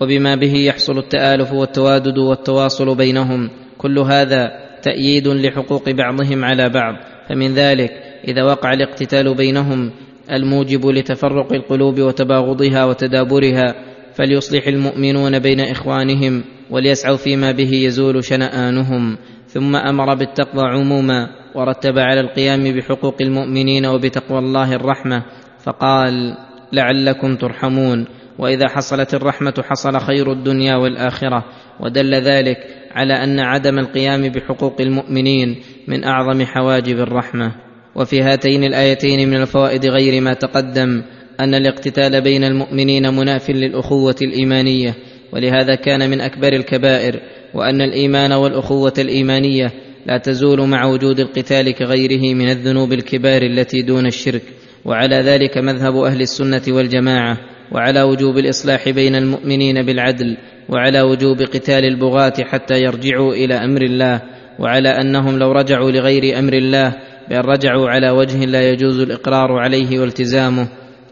وبما 0.00 0.34
به 0.34 0.54
يحصل 0.54 0.98
التآلف 0.98 1.52
والتوادد 1.52 2.18
والتواصل 2.18 2.94
بينهم. 2.94 3.50
كل 3.78 3.98
هذا 3.98 4.63
تأييد 4.84 5.28
لحقوق 5.28 5.90
بعضهم 5.90 6.44
على 6.44 6.68
بعض 6.68 6.94
فمن 7.28 7.54
ذلك 7.54 7.90
إذا 8.28 8.42
وقع 8.42 8.72
الاقتتال 8.72 9.34
بينهم 9.34 9.90
الموجب 10.30 10.86
لتفرق 10.86 11.52
القلوب 11.52 12.00
وتباغضها 12.00 12.84
وتدابرها 12.84 13.74
فليصلح 14.14 14.66
المؤمنون 14.66 15.38
بين 15.38 15.60
إخوانهم 15.60 16.44
وليسعوا 16.70 17.16
فيما 17.16 17.52
به 17.52 17.70
يزول 17.72 18.24
شنآنهم 18.24 19.16
ثم 19.46 19.76
أمر 19.76 20.14
بالتقوى 20.14 20.64
عموما 20.64 21.28
ورتب 21.54 21.98
على 21.98 22.20
القيام 22.20 22.62
بحقوق 22.62 23.16
المؤمنين 23.20 23.86
وبتقوى 23.86 24.38
الله 24.38 24.72
الرحمة 24.74 25.22
فقال 25.64 26.36
لعلكم 26.72 27.36
ترحمون. 27.36 28.06
وإذا 28.38 28.68
حصلت 28.68 29.14
الرحمة 29.14 29.54
حصل 29.68 30.00
خير 30.00 30.32
الدنيا 30.32 30.76
والآخرة. 30.76 31.44
ودل 31.80 32.14
ذلك 32.14 32.58
على 32.92 33.14
أن 33.14 33.40
عدم 33.40 33.78
القيام 33.78 34.28
بحقوق 34.28 34.80
المؤمنين 34.80 35.56
من 35.88 36.04
أعظم 36.04 36.44
حواجب 36.44 36.98
الرحمة. 36.98 37.52
وفي 37.94 38.22
هاتين 38.22 38.64
الآيتين 38.64 39.28
من 39.28 39.36
الفوائد 39.36 39.86
غير 39.86 40.20
ما 40.20 40.34
تقدم 40.34 41.02
أن 41.40 41.54
الاقتتال 41.54 42.20
بين 42.20 42.44
المؤمنين 42.44 43.14
مناف 43.14 43.50
للأخوة 43.50 44.16
الإيمانية 44.22 44.94
ولهذا 45.32 45.74
كان 45.74 46.10
من 46.10 46.20
أكبر 46.20 46.52
الكبائر 46.52 47.20
وأن 47.54 47.80
الإيمان 47.80 48.32
والأخوة 48.32 48.92
الإيمانية 48.98 49.72
لا 50.06 50.18
تزول 50.18 50.68
مع 50.68 50.84
وجود 50.86 51.20
القتال 51.20 51.70
كغيره 51.70 52.34
من 52.34 52.50
الذنوب 52.50 52.92
الكبار 52.92 53.42
التي 53.42 53.82
دون 53.82 54.06
الشرك. 54.06 54.42
وعلى 54.84 55.16
ذلك 55.16 55.58
مذهب 55.58 55.96
أهل 55.96 56.20
السنة 56.20 56.62
والجماعة 56.68 57.38
وعلى 57.72 58.02
وجوب 58.02 58.38
الإصلاح 58.38 58.88
بين 58.88 59.14
المؤمنين 59.14 59.82
بالعدل 59.82 60.36
وعلى 60.68 61.02
وجوب 61.02 61.42
قتال 61.42 61.84
البغاة 61.84 62.34
حتى 62.40 62.82
يرجعوا 62.82 63.34
إلى 63.34 63.54
أمر 63.54 63.82
الله 63.82 64.22
وعلى 64.58 64.88
أنهم 64.88 65.38
لو 65.38 65.52
رجعوا 65.52 65.90
لغير 65.90 66.38
أمر 66.38 66.52
الله 66.52 66.92
بان 67.30 67.40
رجعوا 67.40 67.90
على 67.90 68.10
وجه 68.10 68.44
لا 68.44 68.70
يجوز 68.70 69.00
الإقرار 69.00 69.52
عليه 69.52 69.98
والتزامه 69.98 70.68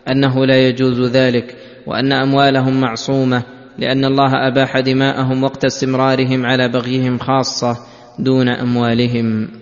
أنه 0.09 0.47
لا 0.47 0.69
يجوز 0.69 1.01
ذلك 1.01 1.57
وأن 1.87 2.13
أموالهم 2.13 2.81
معصومة 2.81 3.43
لأن 3.79 4.05
الله 4.05 4.47
أباح 4.49 4.81
دماءهم 4.81 5.45
وقت 5.45 5.65
استمرارهم 5.65 6.47
على 6.47 6.69
بغيهم 6.69 7.19
خاصة 7.19 7.77
دون 8.19 8.49
أموالهم. 8.49 9.62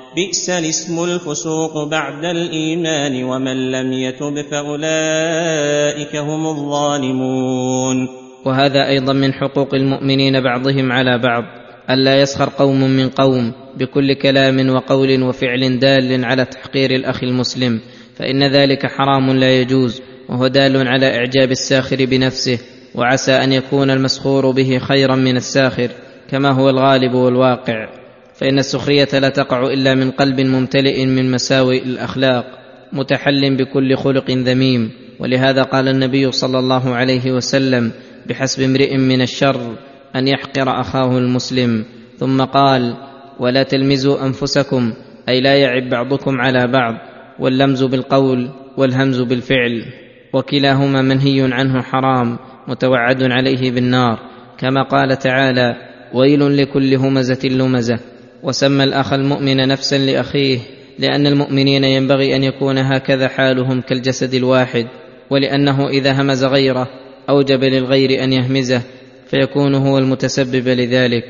بئس 0.15 0.49
الاسم 0.49 1.03
الفسوق 1.03 1.89
بعد 1.89 2.25
الإيمان 2.25 3.23
ومن 3.23 3.71
لم 3.71 3.93
يتب 3.93 4.41
فأولئك 4.51 6.15
هم 6.15 6.47
الظالمون. 6.47 8.07
وهذا 8.45 8.87
أيضا 8.87 9.13
من 9.13 9.33
حقوق 9.33 9.73
المؤمنين 9.73 10.41
بعضهم 10.43 10.91
على 10.91 11.17
بعض 11.17 11.43
الا 11.89 12.21
يسخر 12.21 12.49
قوم 12.49 12.81
من 12.81 13.09
قوم 13.09 13.53
بكل 13.77 14.13
كلام 14.13 14.69
وقول 14.69 15.23
وفعل 15.23 15.79
دال 15.79 16.25
على 16.25 16.45
تحقير 16.45 16.91
الأخ 16.91 17.23
المسلم 17.23 17.79
فإن 18.15 18.43
ذلك 18.43 18.85
حرام 18.85 19.31
لا 19.31 19.61
يجوز 19.61 20.01
وهو 20.29 20.47
دال 20.47 20.87
على 20.87 21.15
إعجاب 21.15 21.51
الساخر 21.51 22.05
بنفسه 22.05 22.59
وعسى 22.95 23.31
أن 23.31 23.51
يكون 23.51 23.89
المسخور 23.89 24.51
به 24.51 24.79
خيرا 24.79 25.15
من 25.15 25.37
الساخر 25.37 25.89
كما 26.29 26.51
هو 26.51 26.69
الغالب 26.69 27.13
والواقع. 27.13 28.00
فإن 28.41 28.59
السخرية 28.59 29.07
لا 29.13 29.29
تقع 29.29 29.63
إلا 29.63 29.95
من 29.95 30.11
قلب 30.11 30.41
ممتلئ 30.41 31.05
من 31.05 31.31
مساوئ 31.31 31.83
الأخلاق 31.83 32.45
متحل 32.93 33.55
بكل 33.57 33.95
خلق 33.95 34.31
ذميم. 34.31 34.91
ولهذا 35.19 35.63
قال 35.63 35.87
النبي 35.87 36.31
صلى 36.31 36.59
الله 36.59 36.95
عليه 36.95 37.31
وسلم 37.31 37.91
بحسب 38.29 38.63
امرئ 38.63 38.97
من 38.97 39.21
الشر 39.21 39.75
أن 40.15 40.27
يحقر 40.27 40.79
أخاه 40.81 41.17
المسلم. 41.17 41.85
ثم 42.17 42.41
قال 42.41 42.97
ولا 43.39 43.63
تلمزوا 43.63 44.25
أنفسكم 44.25 44.93
أي 45.29 45.41
لا 45.41 45.55
يعب 45.55 45.89
بعضكم 45.89 46.41
على 46.41 46.67
بعض 46.67 46.95
واللمز 47.39 47.83
بالقول 47.83 48.49
والهمز 48.77 49.21
بالفعل. 49.21 49.85
وكلاهما 50.33 51.01
منهي 51.01 51.53
عنه 51.53 51.81
حرام 51.81 52.37
متوعد 52.67 53.23
عليه 53.23 53.71
بالنار. 53.71 54.19
كما 54.57 54.83
قال 54.83 55.19
تعالى 55.19 55.75
ويل 56.13 56.57
لكل 56.57 56.95
همزة 56.95 57.49
لمزة. 57.49 57.99
وسمى 58.43 58.83
الأخ 58.83 59.13
المؤمن 59.13 59.67
نفسا 59.67 59.97
لأخيه 59.97 60.59
لأن 60.99 61.27
المؤمنين 61.27 61.83
ينبغي 61.83 62.35
أن 62.35 62.43
يكون 62.43 62.77
هكذا 62.77 63.27
حالهم 63.27 63.81
كالجسد 63.81 64.33
الواحد 64.33 64.87
ولأنه 65.29 65.87
إذا 65.87 66.21
همز 66.21 66.43
غيره 66.43 66.87
أوجب 67.29 67.63
للغير 67.63 68.23
أن 68.23 68.33
يهمزه 68.33 68.81
فيكون 69.27 69.75
هو 69.75 69.97
المتسبب 69.97 70.67
لذلك. 70.67 71.23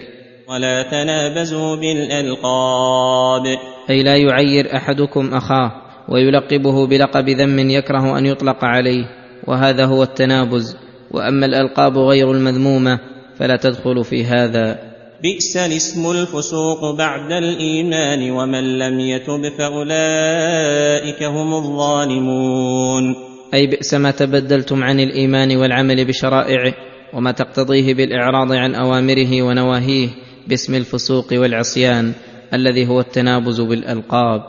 ولا 0.50 0.84
تنابزوا 0.92 1.76
بالألقاب. 1.76 3.44
أي 3.90 4.04
لا 4.04 4.18
يعير 4.18 4.76
أحدكم 4.76 5.34
أخاه 5.34 5.72
ويلقبه 6.10 6.88
بلقب 6.88 7.30
ذم 7.30 7.70
يكره 7.70 8.18
أن 8.18 8.26
يطلق 8.26 8.66
عليه 8.66 9.06
وهذا 9.48 9.86
هو 9.86 10.04
التنابز. 10.04 10.78
وأما 11.12 11.46
الألقاب 11.46 11.98
غير 11.98 12.32
المذمومة 12.32 13.00
فلا 13.40 13.56
تدخل 13.56 14.04
في 14.04 14.26
هذا. 14.26 14.91
بئس 15.24 15.58
الاسم 15.58 16.12
الفسوق 16.12 16.98
بعد 16.98 17.32
الإيمان 17.32 18.32
ومن 18.32 18.80
لم 18.80 19.00
يتب 19.00 19.50
فأولئك 19.58 21.24
هم 21.24 21.54
الظالمون. 21.54 23.16
أي 23.54 23.68
بئس 23.68 23.94
ما 23.94 24.12
تبدلتم 24.12 24.84
عن 24.84 25.00
الإيمان 25.00 25.58
والعمل 25.58 26.06
بشرائعه 26.06 26.74
وما 27.14 27.32
تقتضيه 27.32 27.94
بالإعراض 27.94 28.52
عن 28.52 28.76
أوامره 28.76 29.42
ونواهيه 29.42 30.10
باسم 30.48 30.76
الفسوق 30.76 31.28
والعصيان 31.34 32.14
الذي 32.54 32.88
هو 32.88 33.00
التنابز 33.00 33.62
بالألقاب. 33.62 34.42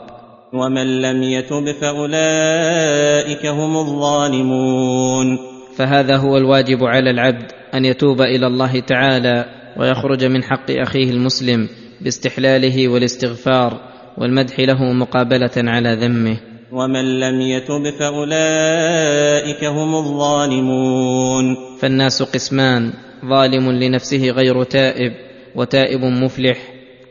ومن 0.53 1.01
لم 1.01 1.23
يتب 1.23 1.65
فأولئك 1.81 3.45
هم 3.45 3.77
الظالمون. 3.77 5.37
فهذا 5.75 6.17
هو 6.17 6.37
الواجب 6.37 6.83
على 6.83 7.09
العبد 7.09 7.51
أن 7.73 7.85
يتوب 7.85 8.21
إلى 8.21 8.47
الله 8.47 8.79
تعالى 8.79 9.62
ويخرج 9.77 10.25
من 10.25 10.43
حق 10.43 10.71
أخيه 10.71 11.09
المسلم 11.09 11.69
باستحلاله 12.01 12.87
والاستغفار 12.87 13.79
والمدح 14.17 14.59
له 14.59 14.93
مقابلة 14.93 15.51
على 15.57 15.93
ذمه. 15.93 16.37
ومن 16.71 17.19
لم 17.19 17.41
يتب 17.41 17.83
فأولئك 17.99 19.63
هم 19.63 19.95
الظالمون. 19.95 21.55
فالناس 21.79 22.23
قسمان 22.23 22.93
ظالم 23.25 23.71
لنفسه 23.71 24.29
غير 24.29 24.63
تائب 24.63 25.13
وتائب 25.55 26.01
مفلح 26.01 26.57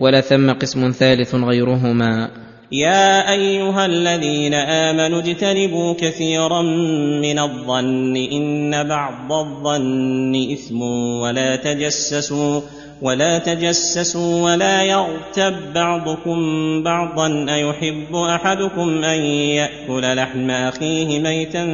ولا 0.00 0.20
ثم 0.20 0.50
قسم 0.50 0.90
ثالث 0.90 1.34
غيرهما. 1.34 2.41
يا 2.72 3.32
أيها 3.32 3.86
الذين 3.86 4.54
آمنوا 4.54 5.18
اجتنبوا 5.18 5.94
كثيرا 5.94 6.62
من 7.22 7.38
الظن 7.38 8.16
إن 8.16 8.88
بعض 8.88 9.32
الظن 9.32 10.52
إثم 10.52 10.82
ولا 11.22 11.56
تجسسوا 11.56 12.60
ولا 13.02 13.38
تجسسوا 13.38 14.42
ولا 14.42 14.82
يغتب 14.82 15.72
بعضكم 15.74 16.38
بعضا 16.82 17.46
أيحب 17.48 18.14
أحدكم 18.14 19.04
أن 19.04 19.20
يأكل 19.20 20.16
لحم 20.16 20.50
أخيه 20.50 21.20
ميتا 21.20 21.64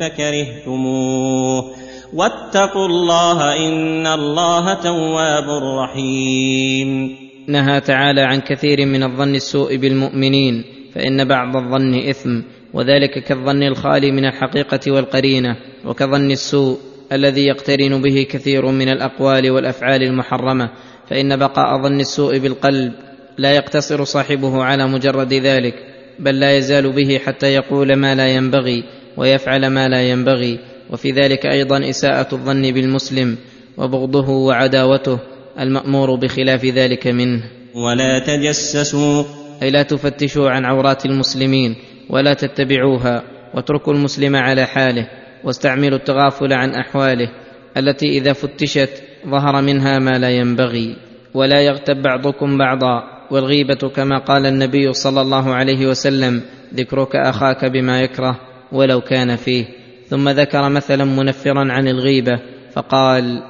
فكرهتموه 0.00 1.70
واتقوا 2.14 2.86
الله 2.86 3.66
إن 3.68 4.06
الله 4.06 4.74
تواب 4.74 5.50
رحيم 5.78 7.25
نهى 7.48 7.80
تعالى 7.80 8.20
عن 8.20 8.40
كثير 8.40 8.86
من 8.86 9.02
الظن 9.02 9.34
السوء 9.34 9.76
بالمؤمنين 9.76 10.64
فإن 10.94 11.24
بعض 11.24 11.56
الظن 11.56 12.08
إثم 12.08 12.40
وذلك 12.72 13.18
كالظن 13.24 13.62
الخالي 13.62 14.10
من 14.10 14.24
الحقيقة 14.24 14.92
والقرينة 14.92 15.56
وكظن 15.84 16.30
السوء 16.30 16.78
الذي 17.12 17.46
يقترن 17.46 18.02
به 18.02 18.26
كثير 18.30 18.66
من 18.66 18.88
الأقوال 18.88 19.50
والأفعال 19.50 20.02
المحرمة 20.02 20.70
فإن 21.08 21.36
بقاء 21.36 21.82
ظن 21.82 22.00
السوء 22.00 22.38
بالقلب 22.38 22.92
لا 23.38 23.52
يقتصر 23.52 24.04
صاحبه 24.04 24.62
على 24.62 24.86
مجرد 24.86 25.34
ذلك 25.34 25.74
بل 26.18 26.40
لا 26.40 26.56
يزال 26.56 26.92
به 26.92 27.18
حتى 27.18 27.46
يقول 27.46 27.96
ما 27.96 28.14
لا 28.14 28.28
ينبغي 28.28 28.84
ويفعل 29.16 29.66
ما 29.66 29.88
لا 29.88 30.02
ينبغي 30.02 30.58
وفي 30.90 31.10
ذلك 31.10 31.46
أيضا 31.46 31.88
إساءة 31.88 32.34
الظن 32.34 32.62
بالمسلم 32.62 33.36
وبغضه 33.76 34.30
وعداوته. 34.30 35.18
المأمور 35.60 36.14
بخلاف 36.14 36.64
ذلك 36.64 37.06
منه. 37.06 37.42
ولا 37.74 38.18
تجسسوا. 38.18 39.24
أي 39.62 39.70
لا 39.70 39.82
تفتشوا 39.82 40.50
عن 40.50 40.64
عورات 40.64 41.06
المسلمين 41.06 41.76
ولا 42.10 42.34
تتبعوها. 42.34 43.22
واتركوا 43.54 43.92
المسلم 43.92 44.36
على 44.36 44.66
حاله. 44.66 45.08
واستعملوا 45.44 45.98
التغافل 45.98 46.52
عن 46.52 46.70
أحواله. 46.70 47.28
التي 47.76 48.18
إذا 48.18 48.32
فتشت 48.32 49.02
ظهر 49.28 49.62
منها 49.62 49.98
ما 49.98 50.18
لا 50.18 50.30
ينبغي. 50.30 50.96
ولا 51.34 51.60
يغتب 51.60 52.02
بعضكم 52.02 52.58
بعضا. 52.58 53.02
والغيبة 53.30 53.88
كما 53.96 54.18
قال 54.18 54.46
النبي 54.46 54.92
صلى 54.92 55.20
الله 55.20 55.54
عليه 55.54 55.86
وسلم 55.86 56.42
ذكرك 56.74 57.16
أخاك 57.16 57.64
بما 57.64 58.02
يكره 58.02 58.40
ولو 58.72 59.00
كان 59.00 59.36
فيه. 59.36 59.64
ثم 60.08 60.28
ذكر 60.28 60.68
مثلا 60.68 61.04
منفرا 61.04 61.72
عن 61.72 61.88
الغيبة. 61.88 62.40
فقال 62.72 63.42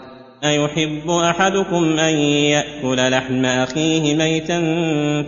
أيحب 0.45 1.11
أحدكم 1.11 1.99
أن 1.99 2.15
يأكل 2.19 3.11
لحم 3.11 3.45
أخيه 3.45 4.15
ميتا 4.15 4.61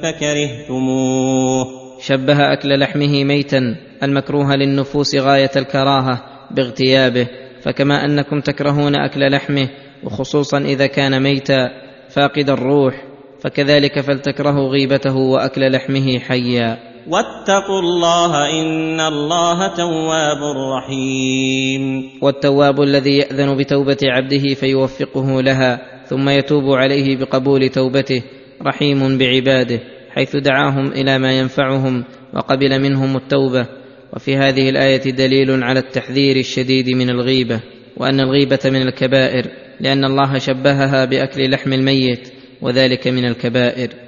فكرهتموه. 0.02 1.66
شبه 2.00 2.52
أكل 2.52 2.78
لحمه 2.80 3.24
ميتا 3.24 3.76
المكروه 4.02 4.56
للنفوس 4.56 5.14
غاية 5.14 5.50
الكراهة 5.56 6.24
باغتيابه 6.50 7.26
فكما 7.62 8.04
أنكم 8.04 8.40
تكرهون 8.40 8.94
أكل 8.94 9.30
لحمه 9.32 9.68
وخصوصا 10.04 10.58
إذا 10.58 10.86
كان 10.86 11.22
ميتا 11.22 11.70
فاقد 12.08 12.50
الروح 12.50 12.94
فكذلك 13.40 14.00
فلتكرهوا 14.00 14.68
غيبته 14.68 15.16
وأكل 15.16 15.72
لحمه 15.72 16.18
حيا. 16.18 16.87
واتقوا 17.08 17.80
الله 17.80 18.60
إن 18.60 19.00
الله 19.00 19.74
تواب 19.74 20.42
رحيم. 20.76 22.10
والتواب 22.22 22.82
الذي 22.82 23.16
يأذن 23.16 23.56
بتوبة 23.56 23.96
عبده 24.04 24.54
فيوفقه 24.54 25.42
لها 25.42 25.80
ثم 26.06 26.28
يتوب 26.28 26.64
عليه 26.64 27.16
بقبول 27.16 27.68
توبته 27.68 28.22
رحيم 28.62 29.18
بعباده 29.18 29.80
حيث 30.10 30.36
دعاهم 30.36 30.92
إلى 30.92 31.18
ما 31.18 31.38
ينفعهم 31.38 32.04
وقبل 32.34 32.80
منهم 32.80 33.16
التوبة. 33.16 33.66
وفي 34.12 34.36
هذه 34.36 34.70
الآية 34.70 35.10
دليل 35.10 35.62
على 35.62 35.80
التحذير 35.80 36.36
الشديد 36.36 36.90
من 36.90 37.10
الغيبة 37.10 37.60
وأن 37.96 38.20
الغيبة 38.20 38.58
من 38.64 38.82
الكبائر 38.82 39.46
لأن 39.80 40.04
الله 40.04 40.38
شبهها 40.38 41.04
بأكل 41.04 41.50
لحم 41.50 41.72
الميت 41.72 42.28
وذلك 42.62 43.08
من 43.08 43.24
الكبائر. 43.24 44.07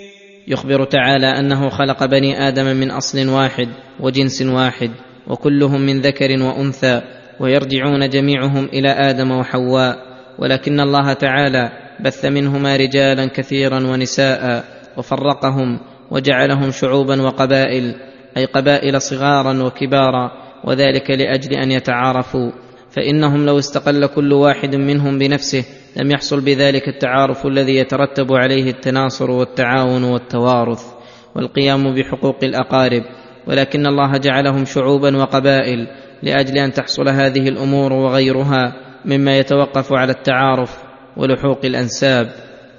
يخبر 0.51 0.83
تعالى 0.83 1.27
أنه 1.27 1.69
خلق 1.69 2.05
بني 2.05 2.47
آدم 2.47 2.65
من 2.65 2.91
أصل 2.91 3.29
واحد 3.29 3.67
وجنس 3.99 4.41
واحد 4.41 4.91
وكلهم 5.27 5.81
من 5.81 6.01
ذكر 6.01 6.43
وأنثى 6.43 7.01
ويرجعون 7.39 8.09
جميعهم 8.09 8.65
إلى 8.65 8.89
آدم 8.89 9.31
وحواء 9.31 9.97
ولكن 10.39 10.79
الله 10.79 11.13
تعالى 11.13 11.71
بث 11.99 12.25
منهما 12.25 12.75
رجالا 12.75 13.25
كثيرا 13.25 13.87
ونساء 13.87 14.63
وفرقهم 14.97 15.79
وجعلهم 16.11 16.71
شعوبا 16.71 17.21
وقبائل 17.21 17.95
أي 18.37 18.45
قبائل 18.45 19.01
صغارا 19.01 19.63
وكبارا 19.63 20.31
وذلك 20.63 21.11
لأجل 21.11 21.53
أن 21.53 21.71
يتعارفوا 21.71 22.51
فإنهم 22.91 23.45
لو 23.45 23.59
استقل 23.59 24.05
كل 24.05 24.33
واحد 24.33 24.75
منهم 24.75 25.17
بنفسه 25.17 25.65
لم 25.97 26.11
يحصل 26.11 26.41
بذلك 26.41 26.87
التعارف 26.87 27.45
الذي 27.45 27.75
يترتب 27.75 28.33
عليه 28.33 28.69
التناصر 28.69 29.31
والتعاون 29.31 30.03
والتوارث 30.03 30.85
والقيام 31.35 31.95
بحقوق 31.95 32.37
الأقارب 32.43 33.03
ولكن 33.47 33.87
الله 33.87 34.17
جعلهم 34.17 34.65
شعوبا 34.65 35.17
وقبائل 35.17 35.87
لأجل 36.23 36.57
أن 36.57 36.71
تحصل 36.71 37.09
هذه 37.09 37.49
الأمور 37.49 37.93
وغيرها 37.93 38.73
مما 39.05 39.37
يتوقف 39.37 39.93
على 39.93 40.11
التعارف 40.11 40.77
ولحوق 41.17 41.65
الأنساب. 41.65 42.29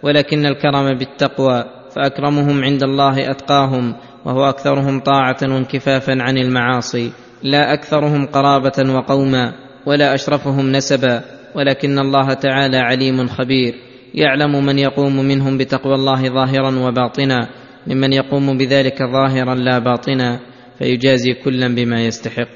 ولكن 0.03 0.47
الكرم 0.47 0.99
بالتقوى 0.99 1.65
فأكرمهم 1.97 2.65
عند 2.65 2.83
الله 2.83 3.31
أتقاهم 3.31 3.95
وهو 4.25 4.49
أكثرهم 4.49 5.01
طاعة 5.01 5.37
وانكفافا 5.43 6.13
عن 6.21 6.39
المعاصي. 6.39 7.13
لا 7.43 7.73
أكثرهم 7.73 8.27
قرابة 8.27 8.95
وقوما 8.95 9.53
ولا 9.87 10.15
أشرفهم 10.15 10.73
نسبا. 10.73 11.23
ولكن 11.57 11.99
الله 11.99 12.35
تعالى 12.35 12.77
عليم 12.77 13.29
خبير. 13.29 13.75
يعلم 14.15 14.65
من 14.67 14.79
يقوم 14.79 15.17
منهم 15.17 15.59
بتقوى 15.59 15.95
الله 15.95 16.29
ظاهرا 16.29 16.79
وباطنا 16.79 17.49
ممن 17.87 18.13
يقوم 18.13 18.59
بذلك 18.59 19.03
ظاهرا 19.03 19.55
لا 19.55 19.79
باطنا 19.79 20.41
فيجازي 20.79 21.35
كلا 21.45 21.69
بما 21.69 22.05
يستحق. 22.05 22.49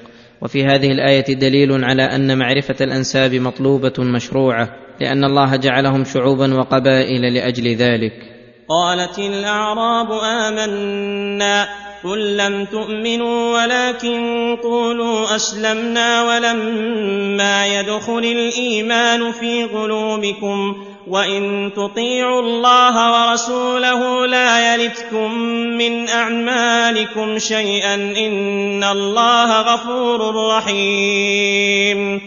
وفي 0.42 0.64
هذه 0.64 0.92
الآية 0.92 1.34
دليل 1.34 1.84
على 1.84 2.02
أن 2.02 2.38
معرفة 2.38 2.76
الأنساب 2.80 3.34
مطلوبة 3.34 3.94
مشروعة 3.98 4.68
لأن 5.00 5.24
الله 5.24 5.56
جعلهم 5.56 6.04
شعوبا 6.04 6.54
وقبائل 6.54 7.34
لأجل 7.34 7.74
ذلك. 7.74 8.12
قالت 8.68 9.18
الأعراب 9.18 10.08
آمنا 10.12 11.66
قل 12.06 12.36
لم 12.36 12.64
تؤمنوا 12.64 13.62
ولكن 13.62 14.56
قولوا 14.62 15.36
اسلمنا 15.36 16.22
ولما 16.22 17.66
يدخل 17.66 18.18
الايمان 18.18 19.32
في 19.32 19.64
قلوبكم 19.64 20.76
وان 21.06 21.70
تطيعوا 21.76 22.42
الله 22.42 22.94
ورسوله 23.12 24.26
لا 24.26 24.74
يلتكم 24.74 25.38
من 25.78 26.08
اعمالكم 26.08 27.38
شيئا 27.38 27.94
ان 27.94 28.84
الله 28.84 29.60
غفور 29.60 30.34
رحيم. 30.56 32.20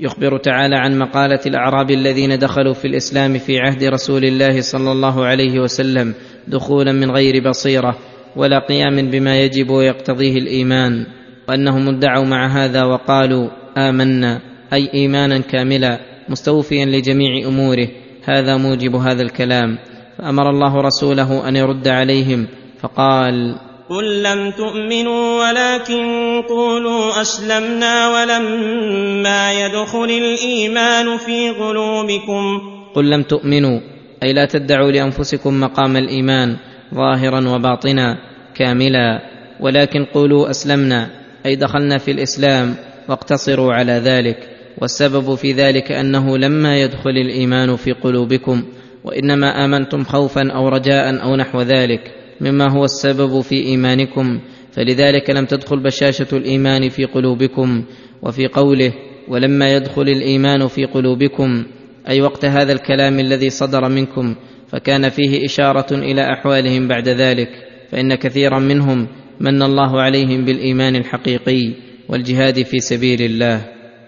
يخبر 0.00 0.38
تعالى 0.38 0.76
عن 0.76 0.98
مقاله 0.98 1.40
الاعراب 1.46 1.90
الذين 1.90 2.38
دخلوا 2.38 2.74
في 2.74 2.84
الاسلام 2.84 3.38
في 3.38 3.58
عهد 3.58 3.84
رسول 3.84 4.24
الله 4.24 4.60
صلى 4.60 4.92
الله 4.92 5.24
عليه 5.24 5.60
وسلم 5.60 6.14
دخولا 6.48 6.92
من 6.92 7.10
غير 7.10 7.48
بصيره 7.48 8.09
ولا 8.36 8.58
قيام 8.58 9.10
بما 9.10 9.40
يجب 9.40 9.70
ويقتضيه 9.70 10.38
الإيمان 10.38 11.06
وأنهم 11.48 11.88
ادعوا 11.88 12.24
مع 12.24 12.46
هذا 12.46 12.84
وقالوا 12.84 13.48
آمنا 13.78 14.40
أي 14.72 14.90
إيمانا 14.94 15.38
كاملا 15.38 16.00
مستوفيا 16.28 16.84
لجميع 16.84 17.48
أموره 17.48 17.88
هذا 18.24 18.56
موجب 18.56 18.94
هذا 18.94 19.22
الكلام. 19.22 19.78
فأمر 20.18 20.50
الله 20.50 20.80
رسوله 20.80 21.48
أن 21.48 21.56
يرد 21.56 21.88
عليهم 21.88 22.46
فقال 22.80 23.54
قل 23.90 24.22
لم 24.22 24.50
تؤمنوا 24.50 25.48
ولكن 25.48 26.04
قولوا 26.48 27.20
أسلمنا 27.20 28.08
ولما 28.08 29.52
يدخل 29.52 30.10
الإيمان 30.10 31.16
في 31.16 31.50
قلوبكم. 31.50 32.60
قل 32.94 33.10
لم 33.10 33.22
تؤمنوا 33.22 33.80
أي 34.22 34.32
لا 34.32 34.44
تدعوا 34.44 34.90
لأنفسكم 34.90 35.60
مقام 35.60 35.96
الإيمان. 35.96 36.56
ظاهرا 36.94 37.48
وباطنا 37.48 38.18
كاملا. 38.54 39.20
ولكن 39.60 40.04
قولوا 40.04 40.50
أسلمنا 40.50 41.10
أي 41.46 41.56
دخلنا 41.56 41.98
في 41.98 42.10
الإسلام 42.10 42.74
واقتصروا 43.08 43.72
على 43.72 43.92
ذلك. 43.92 44.48
والسبب 44.80 45.34
في 45.34 45.52
ذلك 45.52 45.92
أنه 45.92 46.38
لما 46.38 46.80
يدخل 46.80 47.10
الإيمان 47.10 47.76
في 47.76 47.92
قلوبكم 47.92 48.62
وإنما 49.04 49.64
آمنتم 49.64 50.04
خوفا 50.04 50.50
أو 50.50 50.68
رجاء 50.68 51.22
أو 51.22 51.36
نحو 51.36 51.60
ذلك 51.60 52.00
مما 52.40 52.72
هو 52.72 52.84
السبب 52.84 53.40
في 53.40 53.54
إيمانكم. 53.54 54.40
فلذلك 54.72 55.30
لم 55.30 55.44
تدخل 55.44 55.82
بشاشة 55.82 56.26
الإيمان 56.32 56.88
في 56.88 57.04
قلوبكم. 57.04 57.84
وفي 58.22 58.46
قوله 58.46 58.92
ولما 59.28 59.74
يدخل 59.74 60.02
الإيمان 60.02 60.66
في 60.66 60.84
قلوبكم 60.84 61.64
أي 62.08 62.22
وقت 62.22 62.44
هذا 62.44 62.72
الكلام 62.72 63.20
الذي 63.20 63.50
صدر 63.50 63.88
منكم 63.88 64.34
فكان 64.72 65.08
فيه 65.08 65.46
إشارة 65.46 65.94
إلى 65.94 66.32
أحوالهم 66.32 66.88
بعد 66.88 67.08
ذلك 67.08 67.48
فإن 67.92 68.14
كثيرا 68.14 68.58
منهم 68.58 69.08
من 69.40 69.62
الله 69.62 70.00
عليهم 70.00 70.44
بالإيمان 70.44 70.96
الحقيقي 70.96 71.72
والجهاد 72.08 72.62
في 72.62 72.78
سبيل 72.78 73.22
الله. 73.22 73.60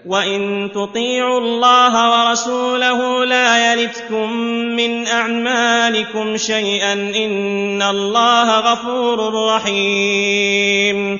وإن 0.05 0.69
تطيعوا 0.71 1.39
الله 1.39 1.93
ورسوله 2.11 3.25
لا 3.25 3.73
يلتكم 3.73 4.33
من 4.77 5.07
أعمالكم 5.07 6.37
شيئا 6.37 6.93
إن 6.93 7.81
الله 7.81 8.59
غفور 8.59 9.19
رحيم. 9.55 11.19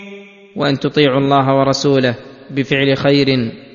وإن 0.55 0.79
تطيعوا 0.79 1.19
الله 1.19 1.55
ورسوله 1.59 2.15
بفعل 2.51 2.97
خير 2.97 3.27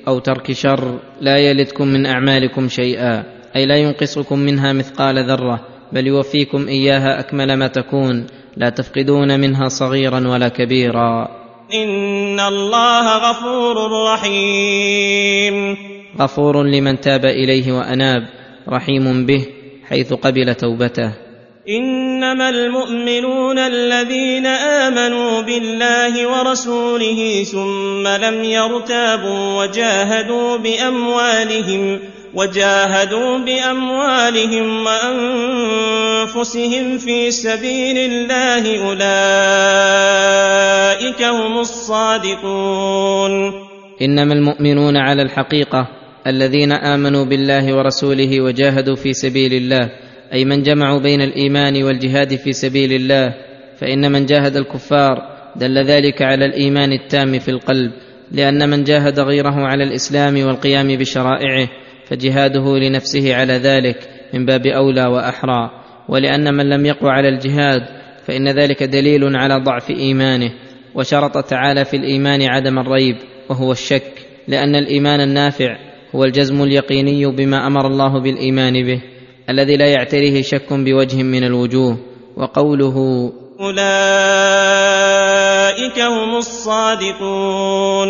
أو 0.09 0.19
ترك 0.19 0.53
شر 0.53 0.99
لا 1.21 1.39
يلتكم 1.39 1.89
من 1.89 2.07
أعمالكم 2.07 2.69
شيئا. 2.69 3.38
أي 3.57 3.67
لا 3.67 3.77
ينقصكم 3.77 4.39
منها 4.39 4.73
مثقال 4.73 5.31
ذرة 5.31 5.61
بل 5.93 6.07
يوفيكم 6.07 6.69
إياها 6.69 7.21
أكمل 7.21 7.55
ما 7.55 7.67
تكون 7.67 8.27
لا 8.57 8.71
تفقدون 8.71 9.41
منها 9.41 9.69
صغيرا 9.69 10.29
ولا 10.29 10.49
كبيرا. 10.49 11.29
إن 11.75 12.41
الله 12.41 13.31
غفور 13.31 13.77
رحيم. 14.13 15.77
غفور 16.21 16.63
لمن 16.63 17.01
تاب 17.01 17.25
إليه 17.25 17.73
وأناب 17.73 18.23
رحيم 18.69 19.27
به 19.27 19.47
حيث 19.89 20.13
قبل 20.13 20.55
توبته. 20.55 21.29
إنما 21.69 22.49
المؤمنون 22.49 23.59
الذين 23.59 24.47
آمنوا 24.47 25.43
بالله 25.43 26.27
ورسوله 26.29 27.45
ثم 27.45 28.09
لم 28.09 28.45
يرتابوا 28.45 29.63
وجاهدوا 29.63 30.57
بأموالهم 30.57 32.01
وجاهدوا 32.35 33.39
بأموالهم 33.39 34.87
وأنفسهم 36.27 36.99
في 36.99 37.31
سبيل 37.31 37.99
الله 37.99 38.89
أولئك 38.89 39.03
هم 41.23 41.59
الصادقون. 41.59 43.53
إنما 44.03 44.35
المؤمنون 44.35 44.97
على 44.97 45.23
الحقيقة 45.23 45.89
الذين 46.27 46.73
آمنوا 46.73 47.25
بالله 47.25 47.77
ورسوله 47.77 48.41
وجاهدوا 48.41 48.97
في 48.97 49.13
سبيل 49.13 49.53
الله 49.53 49.91
أي 50.33 50.45
من 50.45 50.63
جمعوا 50.63 50.99
بين 50.99 51.23
الإيمان 51.23 51.83
والجهاد 51.83 52.37
في 52.37 52.53
سبيل 52.53 52.93
الله 52.93 53.35
فإن 53.81 54.13
من 54.13 54.27
جاهد 54.27 54.57
الكفار 54.57 55.39
دل 55.57 55.79
ذلك 55.79 56.23
على 56.23 56.45
الإيمان 56.45 56.93
التام 56.93 57.39
في 57.39 57.51
القلب 57.51 57.93
لأن 58.33 58.69
من 58.71 58.85
جاهد 58.85 59.21
غيره 59.21 59.67
على 59.67 59.85
الإسلام 59.85 60.47
والقيام 60.47 60.97
بشرائعه 60.97 61.69
فجهاده 62.09 62.79
لنفسه 62.79 63.35
على 63.35 63.53
ذلك 63.53 64.09
من 64.35 64.47
باب 64.47 64.67
أولى 64.67 65.07
وأحرى 65.07 65.71
ولأن 66.09 66.55
من 66.55 66.69
لم 66.69 66.87
يقو 66.87 67.09
على 67.09 67.29
الجهاد 67.29 67.83
فإن 68.27 68.49
ذلك 68.49 68.83
دليل 68.83 69.37
على 69.37 69.55
ضعف 69.65 69.91
إيمانه 69.91 70.51
وشرط 70.95 71.45
تعالى 71.45 71.85
في 71.85 71.97
الإيمان 71.97 72.43
عدم 72.43 72.79
الريب 72.79 73.17
وهو 73.51 73.73
الشك 73.73 74.13
لأن 74.49 74.75
الإيمان 74.77 75.21
النافع 75.21 75.77
هو 76.15 76.25
الجزم 76.25 76.63
اليقيني 76.63 77.27
بما 77.27 77.67
أمر 77.67 77.87
الله 77.87 78.21
بالإيمان 78.21 78.73
به 78.87 79.01
الذي 79.51 79.77
لا 79.77 79.87
يعتريه 79.87 80.43
شك 80.43 80.73
بوجه 80.73 81.23
من 81.23 81.45
الوجوه 81.45 81.99
وقوله 82.37 83.33
أولئك 83.61 83.79
هم 85.99 86.37
الصادقون. 86.37 88.09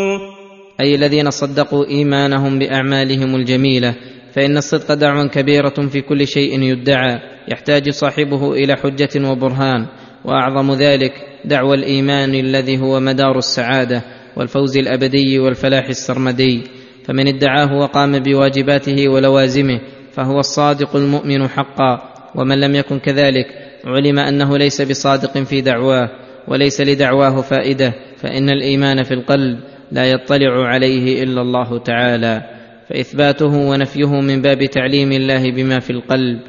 أي 0.80 0.94
الذين 0.94 1.30
صدقوا 1.30 1.86
إيمانهم 1.86 2.58
بأعمالهم 2.58 3.36
الجميلة 3.36 3.94
فإن 4.32 4.56
الصدق 4.56 4.94
دعوه 4.94 5.28
كبيرة 5.28 5.88
في 5.92 6.00
كل 6.00 6.26
شيء 6.26 6.62
يدعى 6.62 7.20
يحتاج 7.48 7.90
صاحبه 7.90 8.52
إلى 8.52 8.76
حجة 8.76 9.30
وبرهان 9.30 9.86
وأعظم 10.24 10.72
ذلك 10.72 11.12
دعوى 11.44 11.76
الإيمان 11.76 12.34
الذي 12.34 12.78
هو 12.78 13.00
مدار 13.00 13.38
السعادة 13.38 14.02
والفوز 14.36 14.76
الأبدي 14.76 15.38
والفلاح 15.38 15.88
السرمدي. 15.88 16.62
فمن 17.04 17.28
ادعاه 17.28 17.78
وقام 17.78 18.18
بواجباته 18.18 19.08
ولوازمه 19.08 19.80
فهو 20.12 20.38
الصادق 20.38 20.96
المؤمن 20.96 21.48
حقا. 21.48 22.12
ومن 22.34 22.60
لم 22.60 22.74
يكن 22.74 22.98
كذلك 22.98 23.46
علم 23.84 24.18
أنه 24.18 24.58
ليس 24.58 24.82
بصادق 24.82 25.38
في 25.38 25.60
دعواه 25.60 26.10
وليس 26.48 26.80
لدعواه 26.80 27.40
فائدة 27.40 27.94
فإن 28.16 28.50
الإيمان 28.50 29.02
في 29.02 29.14
القلب. 29.14 29.58
لا 29.92 30.04
يطلع 30.04 30.66
عليه 30.66 31.22
إلا 31.22 31.40
الله 31.40 31.78
تعالى 31.78 32.42
فإثباته 32.88 33.56
ونفيه 33.56 34.20
من 34.20 34.42
باب 34.42 34.64
تعليم 34.64 35.12
الله 35.12 35.52
بما 35.52 35.80
في 35.80 35.90
القلب. 35.90 36.40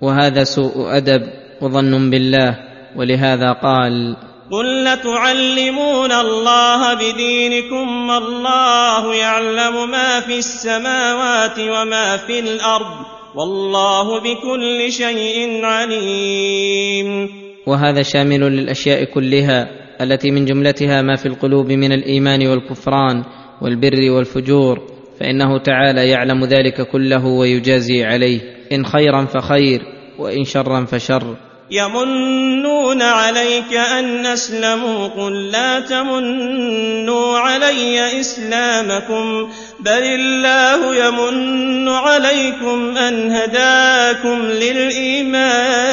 وهذا 0.00 0.44
سوء 0.44 0.96
أدب 0.96 1.22
وظن 1.60 2.10
بالله 2.10 2.56
ولهذا 2.96 3.52
قال 3.52 4.16
قل 4.50 4.84
لتعلمون 4.84 6.12
الله 6.12 6.94
بدينكم 6.94 8.08
والله 8.08 9.14
يعلم 9.14 9.90
ما 9.90 10.20
في 10.20 10.38
السماوات 10.38 11.58
وما 11.58 12.16
في 12.16 12.38
الأرض 12.38 13.06
والله 13.34 14.20
بكل 14.20 14.92
شيء 14.92 15.64
عليم. 15.64 17.28
وهذا 17.66 18.02
شامل 18.02 18.40
للأشياء 18.40 19.04
كلها 19.04 19.79
التي 20.00 20.30
من 20.30 20.44
جملتها 20.44 21.02
ما 21.02 21.16
في 21.16 21.26
القلوب 21.26 21.72
من 21.72 21.92
الإيمان 21.92 22.46
والكفران 22.46 23.24
والبر 23.62 24.10
والفجور 24.10 24.82
فإنه 25.20 25.58
تعالى 25.58 26.08
يعلم 26.08 26.44
ذلك 26.44 26.88
كله 26.92 27.26
ويجازي 27.26 28.04
عليه. 28.04 28.40
إن 28.72 28.86
خيرا 28.86 29.24
فخير 29.24 29.80
وإن 30.18 30.44
شرا 30.44 30.84
فشر. 30.84 31.36
يمنون 31.70 33.02
عليك 33.02 33.72
أن 33.72 34.26
أسلموا 34.26 35.08
قل 35.08 35.50
لا 35.50 35.80
تمنوا 35.80 37.38
علي 37.38 38.20
إسلامكم 38.20 39.50
بل 39.80 40.02
الله 40.02 40.96
يمن 40.96 41.88
عليكم 41.88 42.96
أن 42.96 43.30
هداكم 43.30 44.42
للإيمان. 44.42 45.90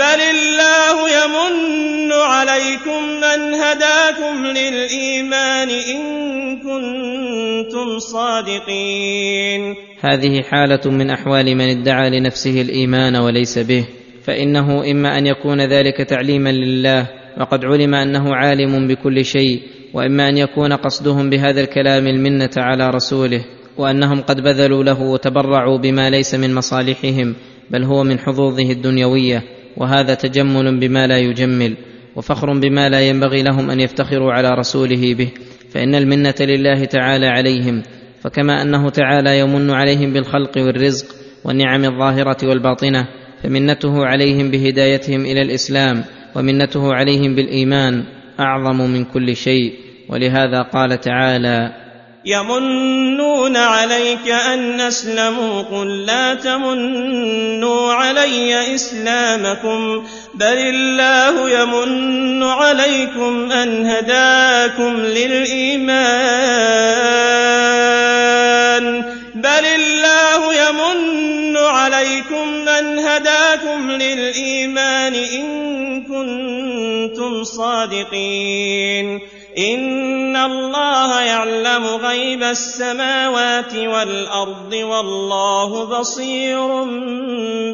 بل 0.00 0.20
الله 0.20 0.96
يمن 1.10 2.12
عليكم 2.12 3.02
من 3.02 3.54
هداكم 3.54 4.46
للإيمان 4.46 5.68
إن 5.68 6.00
كنتم 6.56 7.98
صادقين 7.98 9.74
هذه 10.00 10.42
حاله 10.42 10.90
من 10.90 11.10
احوال 11.10 11.56
من 11.56 11.68
ادعى 11.78 12.10
لنفسه 12.10 12.60
الايمان 12.60 13.16
وليس 13.16 13.58
به 13.58 13.86
فانه 14.24 14.90
اما 14.90 15.18
ان 15.18 15.26
يكون 15.26 15.60
ذلك 15.60 15.96
تعليما 15.96 16.52
لله 16.52 17.06
وقد 17.40 17.64
علم 17.64 17.94
انه 17.94 18.34
عالم 18.34 18.88
بكل 18.88 19.24
شيء 19.24 19.60
واما 19.94 20.28
ان 20.28 20.36
يكون 20.36 20.72
قصدهم 20.72 21.30
بهذا 21.30 21.60
الكلام 21.60 22.06
المنه 22.06 22.50
على 22.56 22.90
رسوله 22.90 23.44
وانهم 23.78 24.20
قد 24.20 24.40
بذلوا 24.40 24.84
له 24.84 25.02
وتبرعوا 25.02 25.78
بما 25.78 26.10
ليس 26.10 26.34
من 26.34 26.54
مصالحهم 26.54 27.34
بل 27.70 27.84
هو 27.84 28.04
من 28.04 28.18
حظوظه 28.18 28.70
الدنيويه. 28.70 29.59
وهذا 29.76 30.14
تجمل 30.14 30.78
بما 30.80 31.06
لا 31.06 31.18
يجمل 31.18 31.76
وفخر 32.16 32.58
بما 32.58 32.88
لا 32.88 33.00
ينبغي 33.00 33.42
لهم 33.42 33.70
أن 33.70 33.80
يفتخروا 33.80 34.32
على 34.32 34.50
رسوله 34.50 35.14
به 35.14 35.28
فإن 35.70 35.94
المنة 35.94 36.34
لله 36.40 36.84
تعالى 36.84 37.26
عليهم 37.26 37.82
فكما 38.20 38.62
أنه 38.62 38.88
تعالى 38.88 39.38
يمن 39.38 39.70
عليهم 39.70 40.12
بالخلق 40.12 40.58
والرزق 40.58 41.06
والنعم 41.44 41.84
الظاهرة 41.84 42.48
والباطنة 42.48 43.06
فمنته 43.42 44.06
عليهم 44.06 44.50
بهدايتهم 44.50 45.20
إلى 45.20 45.42
الإسلام 45.42 46.04
ومنته 46.36 46.94
عليهم 46.94 47.34
بالإيمان 47.34 48.04
أعظم 48.40 48.90
من 48.90 49.04
كل 49.04 49.36
شيء 49.36 49.74
ولهذا 50.08 50.62
قال 50.62 51.00
تعالى 51.00 51.72
يمنون 52.24 53.56
عليك 53.56 54.28
أن 54.28 54.80
أسلموا 54.80 55.62
قل 55.62 56.06
لا 56.06 56.34
تمنوا 56.34 57.92
علي 57.92 58.74
إسلامكم 58.74 60.06
بل 60.34 60.58
الله 60.58 61.50
يمن 61.50 62.42
عليكم 62.42 63.52
أن 63.52 63.86
هداكم 63.86 64.96
للإيمان 64.96 65.90
بل 69.34 69.64
الله 69.66 70.54
يمن 70.54 71.56
عليكم 71.56 72.68
أن 72.68 72.98
هداكم 72.98 73.90
للإيمان 73.90 75.14
إن 75.14 76.02
كنتم 76.02 77.44
صادقين 77.44 79.20
إن 79.60 80.36
الله 80.36 81.20
يعلم 81.20 81.84
غيب 81.84 82.42
السماوات 82.42 83.74
والأرض 83.74 84.72
والله 84.72 86.00
بصير 86.00 86.68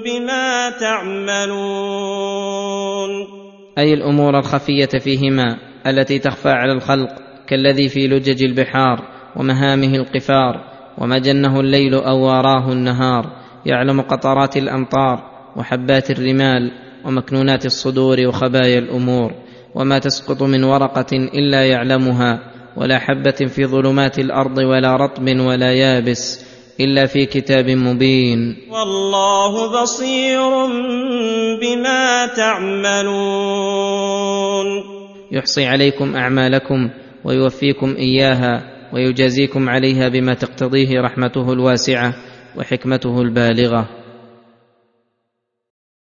بما 0.04 0.70
تعملون. 0.80 1.56
أي 3.78 3.94
الأمور 3.94 4.38
الخفية 4.38 4.88
فيهما 5.04 5.56
التي 5.86 6.18
تخفى 6.18 6.48
على 6.48 6.72
الخلق 6.72 7.08
كالذي 7.48 7.88
في 7.88 8.06
لجج 8.06 8.42
البحار 8.42 9.02
ومهامه 9.36 9.96
القفار 9.96 10.60
وما 10.98 11.18
جنه 11.18 11.60
الليل 11.60 11.94
أو 11.94 12.20
واراه 12.20 12.72
النهار 12.72 13.26
يعلم 13.66 14.00
قطرات 14.00 14.56
الأمطار 14.56 15.22
وحبات 15.56 16.10
الرمال 16.10 16.72
ومكنونات 17.04 17.66
الصدور 17.66 18.26
وخبايا 18.26 18.78
الأمور. 18.78 19.45
وما 19.76 19.98
تسقط 19.98 20.42
من 20.42 20.64
ورقة 20.64 21.12
إلا 21.12 21.66
يعلمها 21.66 22.40
ولا 22.76 22.98
حبة 22.98 23.30
في 23.30 23.66
ظلمات 23.66 24.18
الأرض 24.18 24.58
ولا 24.58 24.96
رطب 24.96 25.40
ولا 25.40 25.72
يابس 25.72 26.46
إلا 26.80 27.06
في 27.06 27.26
كتاب 27.26 27.70
مبين. 27.70 28.56
والله 28.70 29.82
بصير 29.82 30.40
بما 31.60 32.26
تعملون. 32.36 33.16
يحصي 35.32 35.66
عليكم 35.66 36.16
أعمالكم 36.16 36.90
ويوفيكم 37.24 37.94
إياها 37.98 38.62
ويجازيكم 38.92 39.68
عليها 39.68 40.08
بما 40.08 40.34
تقتضيه 40.34 41.00
رحمته 41.00 41.52
الواسعة 41.52 42.14
وحكمته 42.58 43.22
البالغة. 43.22 43.88